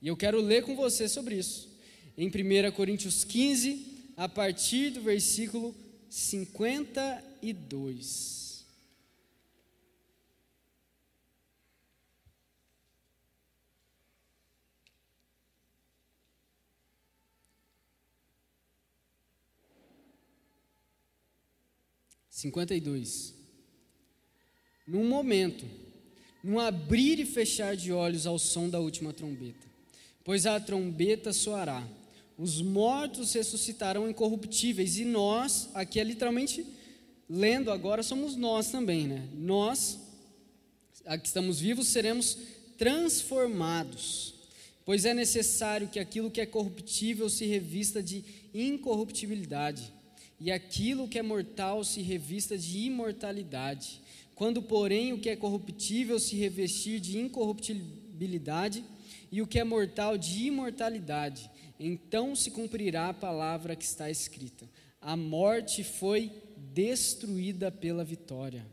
E 0.02 0.08
eu 0.08 0.18
quero 0.18 0.42
ler 0.42 0.64
com 0.64 0.76
você 0.76 1.08
sobre 1.08 1.38
isso. 1.38 1.70
Em 2.18 2.28
1 2.28 2.72
Coríntios 2.72 3.24
15, 3.24 4.14
a 4.18 4.28
partir 4.28 4.90
do 4.90 5.02
versículo 5.02 5.76
52. 6.10 8.41
Cinquenta 22.34 22.74
e 22.74 22.80
dois. 22.80 23.36
num 24.88 25.08
momento, 25.08 25.66
num 26.44 26.60
abrir 26.60 27.20
e 27.20 27.26
fechar 27.26 27.76
de 27.76 27.92
olhos 27.92 28.26
ao 28.26 28.40
som 28.40 28.70
da 28.70 28.80
última 28.80 29.14
trombeta. 29.14 29.68
Pois 30.24 30.46
a 30.46 30.60
trombeta 30.60 31.32
soará, 31.34 31.88
os 32.38 32.62
mortos 32.62 33.34
ressuscitarão 33.34 34.10
incorruptíveis, 34.10 34.98
e 34.98 35.06
nós, 35.06 35.70
aqui 35.74 36.00
é 36.00 36.04
literalmente 36.04 36.66
lendo 37.30 37.72
agora, 37.72 38.02
somos 38.02 38.36
nós 38.36 38.72
também, 38.72 39.08
né? 39.08 39.28
Nós, 39.34 40.00
aqui 41.06 41.28
estamos 41.28 41.60
vivos, 41.60 41.88
seremos 41.88 42.38
transformados, 42.78 44.34
pois 44.84 45.06
é 45.06 45.14
necessário 45.14 45.88
que 45.90 46.00
aquilo 46.00 46.32
que 46.32 46.42
é 46.42 46.46
corruptível 46.46 47.30
se 47.30 47.46
revista 47.46 48.02
de 48.02 48.24
incorruptibilidade, 48.54 49.94
e 50.44 50.52
aquilo 50.52 51.08
que 51.08 51.20
é 51.20 51.22
mortal 51.22 51.84
se 51.84 52.02
revista 52.02 52.58
de 52.58 52.80
imortalidade. 52.80 54.02
Quando, 54.34 54.60
porém, 54.60 55.14
o 55.14 55.20
que 55.20 55.30
é 55.30 55.36
corruptível 55.36 56.18
se 56.18 56.36
revestir 56.36 57.00
de 57.00 57.20
incorruptibilidade, 57.20 58.84
e 59.32 59.40
o 59.40 59.46
que 59.46 59.60
é 59.60 59.64
mortal 59.64 60.18
de 60.18 60.48
imortalidade, 60.48 61.50
então 61.80 62.36
se 62.36 62.50
cumprirá 62.50 63.10
a 63.10 63.14
palavra 63.14 63.76
que 63.76 63.86
está 63.86 64.10
escrita: 64.10 64.68
a 65.00 65.16
morte 65.16 65.84
foi 65.84 66.32
destruída 66.74 67.72
pela 67.72 68.04
vitória. 68.04 68.66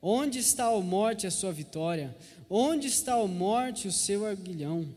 Onde 0.00 0.38
está 0.38 0.68
a 0.68 0.80
morte 0.80 1.26
a 1.26 1.30
sua 1.30 1.52
vitória? 1.52 2.16
Onde 2.48 2.86
está 2.86 3.14
a 3.14 3.26
morte 3.26 3.86
o 3.86 3.92
seu 3.92 4.24
aguilhão? 4.24 4.88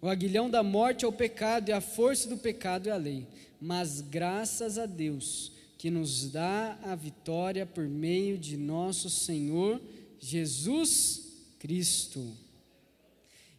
O 0.00 0.08
aguilhão 0.08 0.48
da 0.48 0.62
morte 0.62 1.04
é 1.04 1.08
o 1.08 1.12
pecado 1.12 1.68
e 1.68 1.72
a 1.72 1.80
força 1.80 2.28
do 2.28 2.38
pecado 2.38 2.88
é 2.88 2.92
a 2.92 2.96
lei. 2.96 3.26
Mas 3.60 4.00
graças 4.00 4.78
a 4.78 4.86
Deus 4.86 5.51
que 5.82 5.90
nos 5.90 6.30
dá 6.30 6.78
a 6.84 6.94
vitória 6.94 7.66
por 7.66 7.88
meio 7.88 8.38
de 8.38 8.56
nosso 8.56 9.10
Senhor 9.10 9.82
Jesus 10.20 11.24
Cristo. 11.58 12.24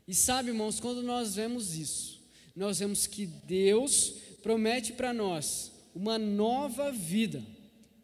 E 0.08 0.16
sabe, 0.16 0.48
irmãos, 0.48 0.80
quando 0.80 1.04
nós 1.04 1.36
vemos 1.36 1.76
isso, 1.76 2.22
nós 2.56 2.80
vemos 2.80 3.08
que 3.08 3.26
Deus 3.26 4.14
promete 4.42 4.94
para 4.94 5.14
nós 5.14 5.74
uma 5.94 6.18
nova 6.18 6.94
vida 6.94 7.44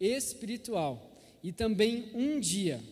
espiritual 0.02 1.18
e 1.42 1.54
também 1.54 2.12
um 2.14 2.42
dia 2.42 2.84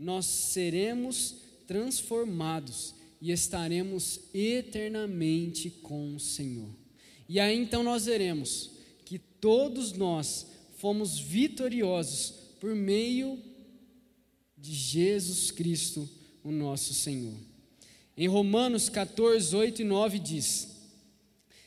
nós 0.00 0.26
seremos 0.26 1.36
transformados 1.64 2.92
e 3.20 3.30
estaremos 3.30 4.18
eternamente 4.34 5.70
com 5.70 6.16
o 6.16 6.18
Senhor. 6.18 6.70
E 7.28 7.38
aí 7.38 7.56
então 7.56 7.84
nós 7.84 8.06
veremos 8.06 8.72
que 9.04 9.16
todos 9.16 9.92
nós 9.92 10.50
fomos 10.82 11.16
vitoriosos 11.16 12.34
por 12.58 12.74
meio 12.74 13.38
de 14.58 14.74
Jesus 14.74 15.52
Cristo, 15.52 16.10
o 16.42 16.50
nosso 16.50 16.92
Senhor. 16.92 17.36
Em 18.16 18.26
Romanos 18.26 18.88
14, 18.88 19.54
8 19.54 19.82
e 19.82 19.84
9 19.84 20.18
diz: 20.18 20.66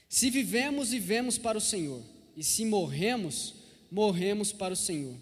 Se 0.10 0.30
vivemos, 0.30 0.89
vivemos 0.89 1.38
para 1.38 1.58
o 1.58 1.62
Senhor, 1.62 2.01
e 2.36 2.43
se 2.43 2.65
morremos, 2.65 3.54
morremos 3.89 4.51
para 4.51 4.73
o 4.73 4.78
Senhor. 4.78 5.15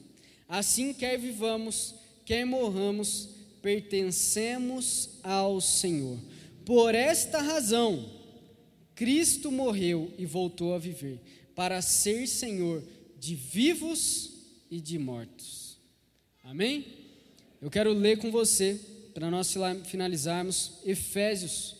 Assim, 0.50 0.92
quer 0.92 1.20
vivamos, 1.20 1.94
quer 2.26 2.48
morramos, 2.48 3.30
pertencemos 3.62 5.20
ao 5.22 5.62
Senhor. 5.62 6.18
Por 6.66 6.96
esta 6.96 7.40
razão, 7.40 8.10
Cristo 8.96 9.52
morreu 9.52 10.12
e 10.18 10.26
voltou 10.26 10.74
a 10.74 10.80
viver, 10.80 11.22
para 11.54 11.80
ser 11.80 12.28
Senhor 12.28 12.82
de 13.24 13.36
vivos 13.36 14.32
e 14.70 14.82
de 14.82 15.00
mortos. 15.00 15.78
Amém? 16.44 16.86
Eu 17.62 17.72
quero 17.72 17.94
ler 17.94 18.18
com 18.18 18.30
você, 18.30 18.78
para 19.14 19.32
nós 19.32 19.56
finalizarmos, 19.86 20.74
Efésios, 20.84 21.78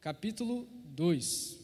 capítulo 0.00 0.66
2. 0.96 1.57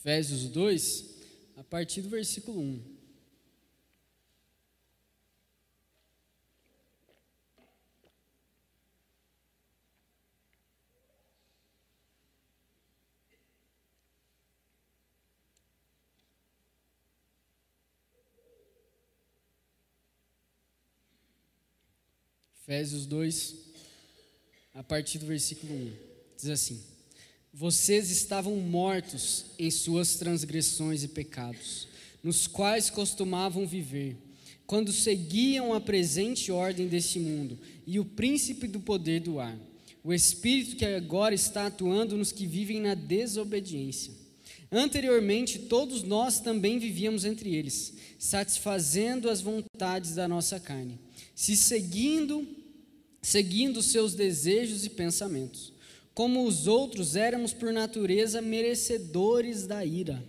Efésios 0.00 0.48
2, 0.48 1.04
a 1.58 1.62
partir 1.62 2.00
do 2.00 2.08
versículo 2.08 2.58
1. 2.58 2.82
Efésios 22.62 23.04
2, 23.04 23.54
a 24.72 24.82
partir 24.82 25.18
do 25.18 25.26
versículo 25.26 25.74
1. 25.74 25.92
Diz 26.38 26.48
assim: 26.48 26.99
vocês 27.52 28.10
estavam 28.10 28.56
mortos 28.56 29.46
em 29.58 29.70
suas 29.70 30.14
transgressões 30.14 31.02
e 31.02 31.08
pecados, 31.08 31.88
nos 32.22 32.46
quais 32.46 32.88
costumavam 32.88 33.66
viver, 33.66 34.16
quando 34.66 34.92
seguiam 34.92 35.74
a 35.74 35.80
presente 35.80 36.52
ordem 36.52 36.86
deste 36.86 37.18
mundo 37.18 37.58
e 37.86 37.98
o 37.98 38.04
príncipe 38.04 38.68
do 38.68 38.78
poder 38.78 39.20
do 39.20 39.40
ar, 39.40 39.58
o 40.04 40.12
espírito 40.14 40.76
que 40.76 40.84
agora 40.84 41.34
está 41.34 41.66
atuando 41.66 42.16
nos 42.16 42.30
que 42.30 42.46
vivem 42.46 42.80
na 42.80 42.94
desobediência. 42.94 44.14
Anteriormente, 44.70 45.58
todos 45.58 46.04
nós 46.04 46.38
também 46.38 46.78
vivíamos 46.78 47.24
entre 47.24 47.54
eles, 47.56 47.94
satisfazendo 48.16 49.28
as 49.28 49.40
vontades 49.40 50.14
da 50.14 50.28
nossa 50.28 50.60
carne, 50.60 51.00
se 51.34 51.56
seguindo, 51.56 52.46
seguindo 53.20 53.82
seus 53.82 54.14
desejos 54.14 54.84
e 54.84 54.90
pensamentos. 54.90 55.72
Como 56.14 56.44
os 56.44 56.66
outros, 56.66 57.16
éramos 57.16 57.52
por 57.52 57.72
natureza 57.72 58.42
merecedores 58.42 59.66
da 59.66 59.84
ira. 59.84 60.22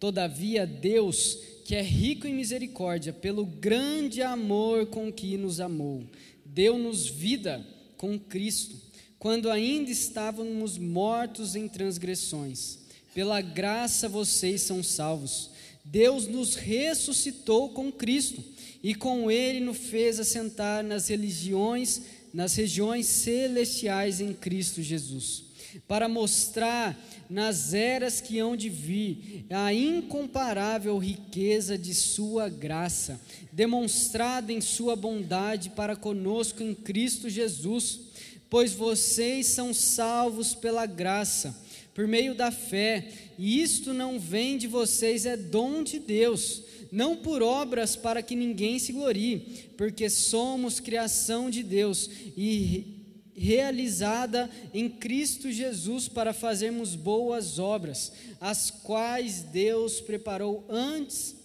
Todavia, 0.00 0.66
Deus, 0.66 1.38
que 1.64 1.74
é 1.74 1.82
rico 1.82 2.26
em 2.26 2.34
misericórdia, 2.34 3.12
pelo 3.12 3.44
grande 3.44 4.22
amor 4.22 4.86
com 4.86 5.12
que 5.12 5.36
nos 5.36 5.60
amou, 5.60 6.04
deu-nos 6.44 7.06
vida 7.08 7.64
com 7.96 8.18
Cristo, 8.18 8.76
quando 9.18 9.50
ainda 9.50 9.90
estávamos 9.90 10.78
mortos 10.78 11.56
em 11.56 11.68
transgressões. 11.68 12.78
Pela 13.12 13.40
graça 13.40 14.08
vocês 14.08 14.62
são 14.62 14.82
salvos. 14.82 15.50
Deus 15.84 16.26
nos 16.26 16.54
ressuscitou 16.54 17.70
com 17.70 17.90
Cristo 17.90 18.42
e 18.82 18.94
com 18.94 19.30
Ele 19.30 19.60
nos 19.60 19.78
fez 19.78 20.20
assentar 20.20 20.84
nas 20.84 21.08
religiões 21.08 22.02
nas 22.38 22.54
regiões 22.54 23.06
celestiais 23.06 24.20
em 24.20 24.32
Cristo 24.32 24.80
Jesus, 24.80 25.42
para 25.88 26.08
mostrar 26.08 26.96
nas 27.28 27.74
eras 27.74 28.20
que 28.20 28.38
hão 28.38 28.54
de 28.54 28.68
vir 28.68 29.44
a 29.50 29.74
incomparável 29.74 30.96
riqueza 30.98 31.76
de 31.76 31.92
Sua 31.92 32.48
graça, 32.48 33.20
demonstrada 33.50 34.52
em 34.52 34.60
Sua 34.60 34.94
bondade 34.94 35.70
para 35.70 35.96
conosco 35.96 36.62
em 36.62 36.76
Cristo 36.76 37.28
Jesus, 37.28 38.02
pois 38.48 38.72
vocês 38.72 39.46
são 39.46 39.74
salvos 39.74 40.54
pela 40.54 40.86
graça, 40.86 41.60
por 41.92 42.06
meio 42.06 42.36
da 42.36 42.52
fé, 42.52 43.08
e 43.36 43.60
isto 43.60 43.92
não 43.92 44.16
vem 44.16 44.56
de 44.56 44.68
vocês, 44.68 45.26
é 45.26 45.36
dom 45.36 45.82
de 45.82 45.98
Deus 45.98 46.62
não 46.90 47.16
por 47.16 47.42
obras 47.42 47.96
para 47.96 48.22
que 48.22 48.34
ninguém 48.34 48.78
se 48.78 48.92
glorie, 48.92 49.70
porque 49.76 50.08
somos 50.08 50.80
criação 50.80 51.50
de 51.50 51.62
Deus 51.62 52.08
e 52.36 52.98
realizada 53.34 54.50
em 54.74 54.88
Cristo 54.88 55.50
Jesus 55.50 56.08
para 56.08 56.32
fazermos 56.32 56.94
boas 56.96 57.58
obras, 57.58 58.12
as 58.40 58.70
quais 58.70 59.42
Deus 59.42 60.00
preparou 60.00 60.64
antes 60.68 61.36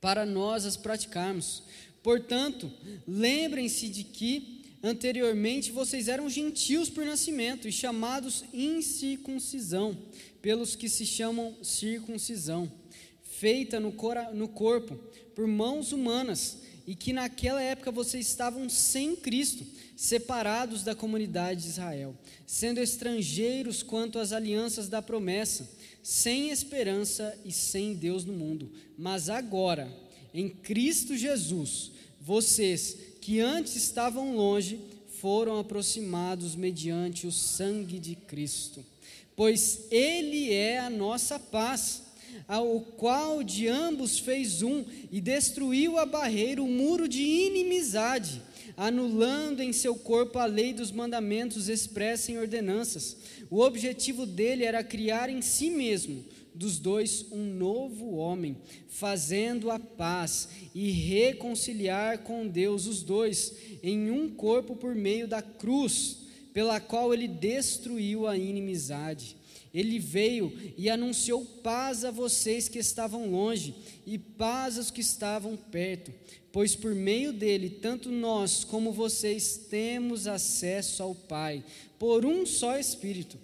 para 0.00 0.24
nós 0.24 0.64
as 0.64 0.78
praticarmos. 0.78 1.62
Portanto, 2.02 2.72
lembrem-se 3.06 3.88
de 3.88 4.02
que 4.02 4.62
anteriormente 4.82 5.70
vocês 5.70 6.08
eram 6.08 6.30
gentios 6.30 6.88
por 6.88 7.04
nascimento 7.04 7.68
e 7.68 7.72
chamados 7.72 8.44
incircuncisão, 8.54 9.94
pelos 10.40 10.74
que 10.74 10.88
se 10.88 11.04
chamam 11.04 11.54
circuncisão 11.62 12.79
feita 13.40 13.80
no, 13.80 13.90
cora, 13.90 14.30
no 14.34 14.46
corpo 14.46 14.96
por 15.34 15.46
mãos 15.46 15.92
humanas, 15.92 16.58
e 16.86 16.94
que 16.94 17.10
naquela 17.12 17.62
época 17.62 17.90
vocês 17.90 18.26
estavam 18.26 18.68
sem 18.68 19.16
Cristo, 19.16 19.64
separados 19.96 20.82
da 20.82 20.94
comunidade 20.94 21.62
de 21.62 21.68
Israel, 21.68 22.14
sendo 22.46 22.80
estrangeiros 22.80 23.82
quanto 23.82 24.18
às 24.18 24.32
alianças 24.32 24.88
da 24.88 25.00
promessa, 25.00 25.70
sem 26.02 26.50
esperança 26.50 27.38
e 27.42 27.50
sem 27.50 27.94
Deus 27.94 28.24
no 28.26 28.34
mundo. 28.34 28.70
Mas 28.98 29.30
agora, 29.30 29.90
em 30.34 30.48
Cristo 30.48 31.16
Jesus, 31.16 31.92
vocês 32.20 32.96
que 33.22 33.40
antes 33.40 33.74
estavam 33.76 34.36
longe, 34.36 34.80
foram 35.18 35.58
aproximados 35.58 36.54
mediante 36.54 37.26
o 37.26 37.32
sangue 37.32 37.98
de 37.98 38.16
Cristo, 38.16 38.84
pois 39.34 39.86
Ele 39.90 40.52
é 40.52 40.78
a 40.78 40.90
nossa 40.90 41.38
paz, 41.38 42.09
ao 42.46 42.80
qual 42.80 43.42
de 43.42 43.68
ambos 43.68 44.18
fez 44.18 44.62
um 44.62 44.84
e 45.10 45.20
destruiu 45.20 45.98
a 45.98 46.06
barreira, 46.06 46.62
o 46.62 46.68
muro 46.68 47.08
de 47.08 47.22
inimizade, 47.22 48.42
anulando 48.76 49.62
em 49.62 49.72
seu 49.72 49.94
corpo 49.94 50.38
a 50.38 50.46
lei 50.46 50.72
dos 50.72 50.90
mandamentos 50.90 51.68
expressa 51.68 52.32
em 52.32 52.38
ordenanças. 52.38 53.16
O 53.50 53.60
objetivo 53.60 54.26
dele 54.26 54.64
era 54.64 54.82
criar 54.82 55.28
em 55.28 55.42
si 55.42 55.70
mesmo 55.70 56.24
dos 56.54 56.78
dois 56.78 57.26
um 57.30 57.44
novo 57.44 58.16
homem, 58.16 58.56
fazendo 58.88 59.70
a 59.70 59.78
paz 59.78 60.48
e 60.74 60.90
reconciliar 60.90 62.18
com 62.18 62.46
Deus 62.46 62.86
os 62.86 63.02
dois 63.02 63.54
em 63.82 64.10
um 64.10 64.28
corpo 64.28 64.74
por 64.76 64.94
meio 64.94 65.28
da 65.28 65.40
cruz, 65.40 66.18
pela 66.52 66.80
qual 66.80 67.14
ele 67.14 67.28
destruiu 67.28 68.26
a 68.26 68.36
inimizade. 68.36 69.36
Ele 69.72 69.98
veio 69.98 70.52
e 70.76 70.90
anunciou 70.90 71.44
paz 71.44 72.04
a 72.04 72.10
vocês 72.10 72.68
que 72.68 72.78
estavam 72.78 73.30
longe 73.30 73.74
e 74.06 74.18
paz 74.18 74.76
aos 74.76 74.90
que 74.90 75.00
estavam 75.00 75.56
perto, 75.56 76.12
pois 76.50 76.74
por 76.74 76.94
meio 76.94 77.32
dele, 77.32 77.70
tanto 77.70 78.10
nós 78.10 78.64
como 78.64 78.92
vocês 78.92 79.66
temos 79.70 80.26
acesso 80.26 81.02
ao 81.02 81.14
Pai, 81.14 81.64
por 81.98 82.26
um 82.26 82.44
só 82.44 82.76
Espírito. 82.76 83.38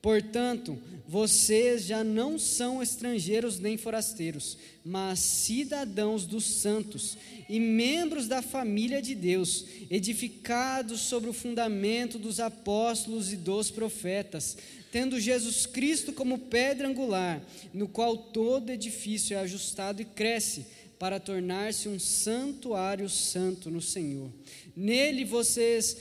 Portanto, 0.00 0.76
vocês 1.06 1.84
já 1.84 2.02
não 2.02 2.36
são 2.36 2.82
estrangeiros 2.82 3.60
nem 3.60 3.76
forasteiros, 3.76 4.58
mas 4.84 5.20
cidadãos 5.20 6.26
dos 6.26 6.44
santos 6.44 7.16
e 7.48 7.60
membros 7.60 8.26
da 8.26 8.42
família 8.42 9.00
de 9.00 9.14
Deus, 9.14 9.64
edificados 9.88 11.02
sobre 11.02 11.30
o 11.30 11.32
fundamento 11.32 12.18
dos 12.18 12.40
apóstolos 12.40 13.32
e 13.32 13.36
dos 13.36 13.70
profetas, 13.70 14.56
tendo 14.92 15.18
Jesus 15.18 15.64
Cristo 15.64 16.12
como 16.12 16.38
pedra 16.38 16.86
angular, 16.86 17.42
no 17.72 17.88
qual 17.88 18.14
todo 18.16 18.70
edifício 18.70 19.34
é 19.34 19.40
ajustado 19.40 20.02
e 20.02 20.04
cresce 20.04 20.66
para 20.98 21.18
tornar-se 21.18 21.88
um 21.88 21.98
santuário 21.98 23.08
santo 23.08 23.70
no 23.70 23.80
Senhor. 23.80 24.30
Nele 24.76 25.24
vocês 25.24 25.96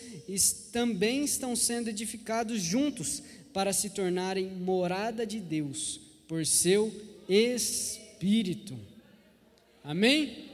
também 0.74 1.24
estão 1.24 1.56
sendo 1.56 1.90
edificados 1.90 2.62
juntos 2.62 3.24
para 3.54 3.72
se 3.72 3.92
tornarem 3.92 4.48
morada 4.48 5.26
de 5.26 5.40
Deus 5.40 6.02
por 6.28 6.46
seu 6.46 6.94
Espírito. 7.30 8.78
Amém? 9.84 10.50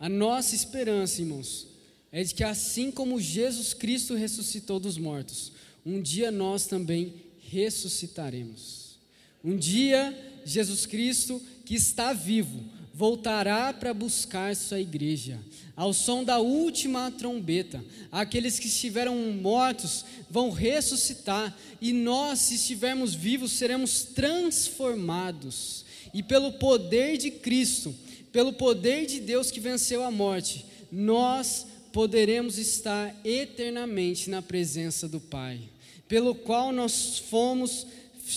A 0.00 0.08
nossa 0.08 0.54
esperança, 0.56 1.20
irmãos, 1.20 1.68
é 2.10 2.24
de 2.24 2.34
que 2.34 2.42
assim 2.42 2.90
como 2.90 3.20
Jesus 3.20 3.72
Cristo 3.72 4.14
ressuscitou 4.14 4.80
dos 4.80 4.98
mortos, 4.98 5.52
um 5.84 6.00
dia 6.00 6.30
nós 6.30 6.66
também 6.66 7.14
ressuscitaremos. 7.48 8.98
Um 9.42 9.56
dia, 9.56 10.16
Jesus 10.44 10.86
Cristo, 10.86 11.40
que 11.64 11.74
está 11.74 12.12
vivo, 12.12 12.62
voltará 12.92 13.72
para 13.72 13.94
buscar 13.94 14.54
sua 14.54 14.78
igreja. 14.78 15.38
Ao 15.74 15.92
som 15.94 16.22
da 16.22 16.38
última 16.38 17.10
trombeta, 17.10 17.82
aqueles 18.12 18.58
que 18.58 18.66
estiveram 18.66 19.16
mortos 19.32 20.04
vão 20.28 20.50
ressuscitar, 20.50 21.56
e 21.80 21.92
nós, 21.92 22.40
se 22.40 22.56
estivermos 22.56 23.14
vivos, 23.14 23.52
seremos 23.52 24.02
transformados. 24.02 25.86
E 26.12 26.22
pelo 26.22 26.52
poder 26.52 27.16
de 27.16 27.30
Cristo, 27.30 27.94
pelo 28.30 28.52
poder 28.52 29.06
de 29.06 29.20
Deus 29.20 29.50
que 29.50 29.60
venceu 29.60 30.04
a 30.04 30.10
morte, 30.10 30.66
nós 30.92 31.66
poderemos 31.92 32.58
estar 32.58 33.14
eternamente 33.24 34.30
na 34.30 34.40
presença 34.40 35.08
do 35.08 35.20
Pai, 35.20 35.60
pelo 36.08 36.34
qual 36.34 36.72
nós 36.72 37.18
fomos 37.18 37.86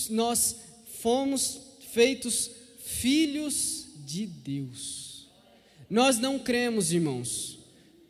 nós 0.10 0.56
fomos 1.02 1.60
feitos 1.92 2.50
filhos 2.84 3.86
de 4.06 4.26
Deus. 4.26 5.28
Nós 5.90 6.18
não 6.18 6.40
cremos, 6.40 6.92
irmãos, 6.92 7.60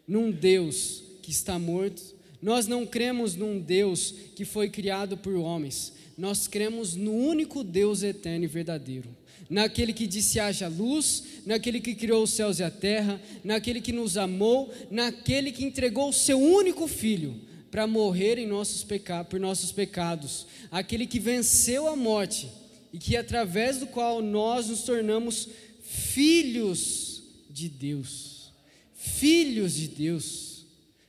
num 0.07 0.31
Deus 0.31 1.03
que 1.21 1.31
está 1.31 1.59
morto, 1.59 2.01
nós 2.41 2.67
não 2.67 2.85
cremos 2.85 3.35
num 3.35 3.59
Deus 3.59 4.13
que 4.35 4.45
foi 4.45 4.69
criado 4.69 5.17
por 5.17 5.33
homens, 5.35 5.93
nós 6.17 6.47
cremos 6.47 6.95
no 6.95 7.11
único 7.13 7.63
Deus 7.63 8.03
eterno 8.03 8.45
e 8.45 8.47
verdadeiro. 8.47 9.09
Naquele 9.53 9.93
que 9.93 10.07
disse 10.07 10.39
haja 10.39 10.67
luz, 10.67 11.23
naquele 11.45 11.79
que 11.79 11.93
criou 11.93 12.23
os 12.23 12.31
céus 12.31 12.57
e 12.57 12.63
a 12.63 12.71
terra, 12.71 13.21
naquele 13.43 13.81
que 13.81 13.91
nos 13.91 14.17
amou, 14.17 14.73
naquele 14.89 15.51
que 15.51 15.63
entregou 15.63 16.09
o 16.09 16.13
seu 16.13 16.41
único 16.41 16.87
filho 16.87 17.39
para 17.69 17.85
morrer 17.85 18.39
em 18.39 18.47
nossos 18.47 18.83
pecados, 18.83 19.29
por 19.29 19.39
nossos 19.39 19.71
pecados, 19.71 20.47
aquele 20.71 21.05
que 21.05 21.19
venceu 21.19 21.87
a 21.87 21.95
morte 21.95 22.49
e 22.91 22.97
que 22.97 23.15
através 23.15 23.77
do 23.77 23.85
qual 23.85 24.23
nós 24.23 24.69
nos 24.69 24.81
tornamos 24.81 25.47
filhos 25.83 27.21
de 27.47 27.69
Deus. 27.69 28.51
Filhos 28.95 29.75
de 29.75 29.87
Deus. 29.87 30.65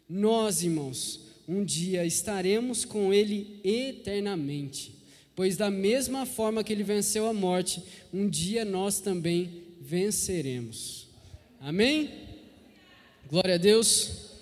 Nós, 0.06 0.62
irmãos, 0.62 1.18
um 1.48 1.64
dia 1.64 2.04
estaremos 2.04 2.84
com 2.84 3.10
Ele 3.10 3.58
eternamente, 3.64 4.92
pois 5.36 5.56
da 5.56 5.70
mesma 5.70 6.26
forma 6.26 6.62
que 6.62 6.72
Ele 6.72 6.82
venceu 6.82 7.26
a 7.26 7.32
morte, 7.32 7.82
um 8.12 8.28
dia 8.28 8.64
nós 8.64 9.00
também 9.00 9.64
venceremos. 9.80 11.08
Amém? 11.60 12.10
Glória 13.28 13.54
a 13.54 13.58
Deus. 13.58 14.33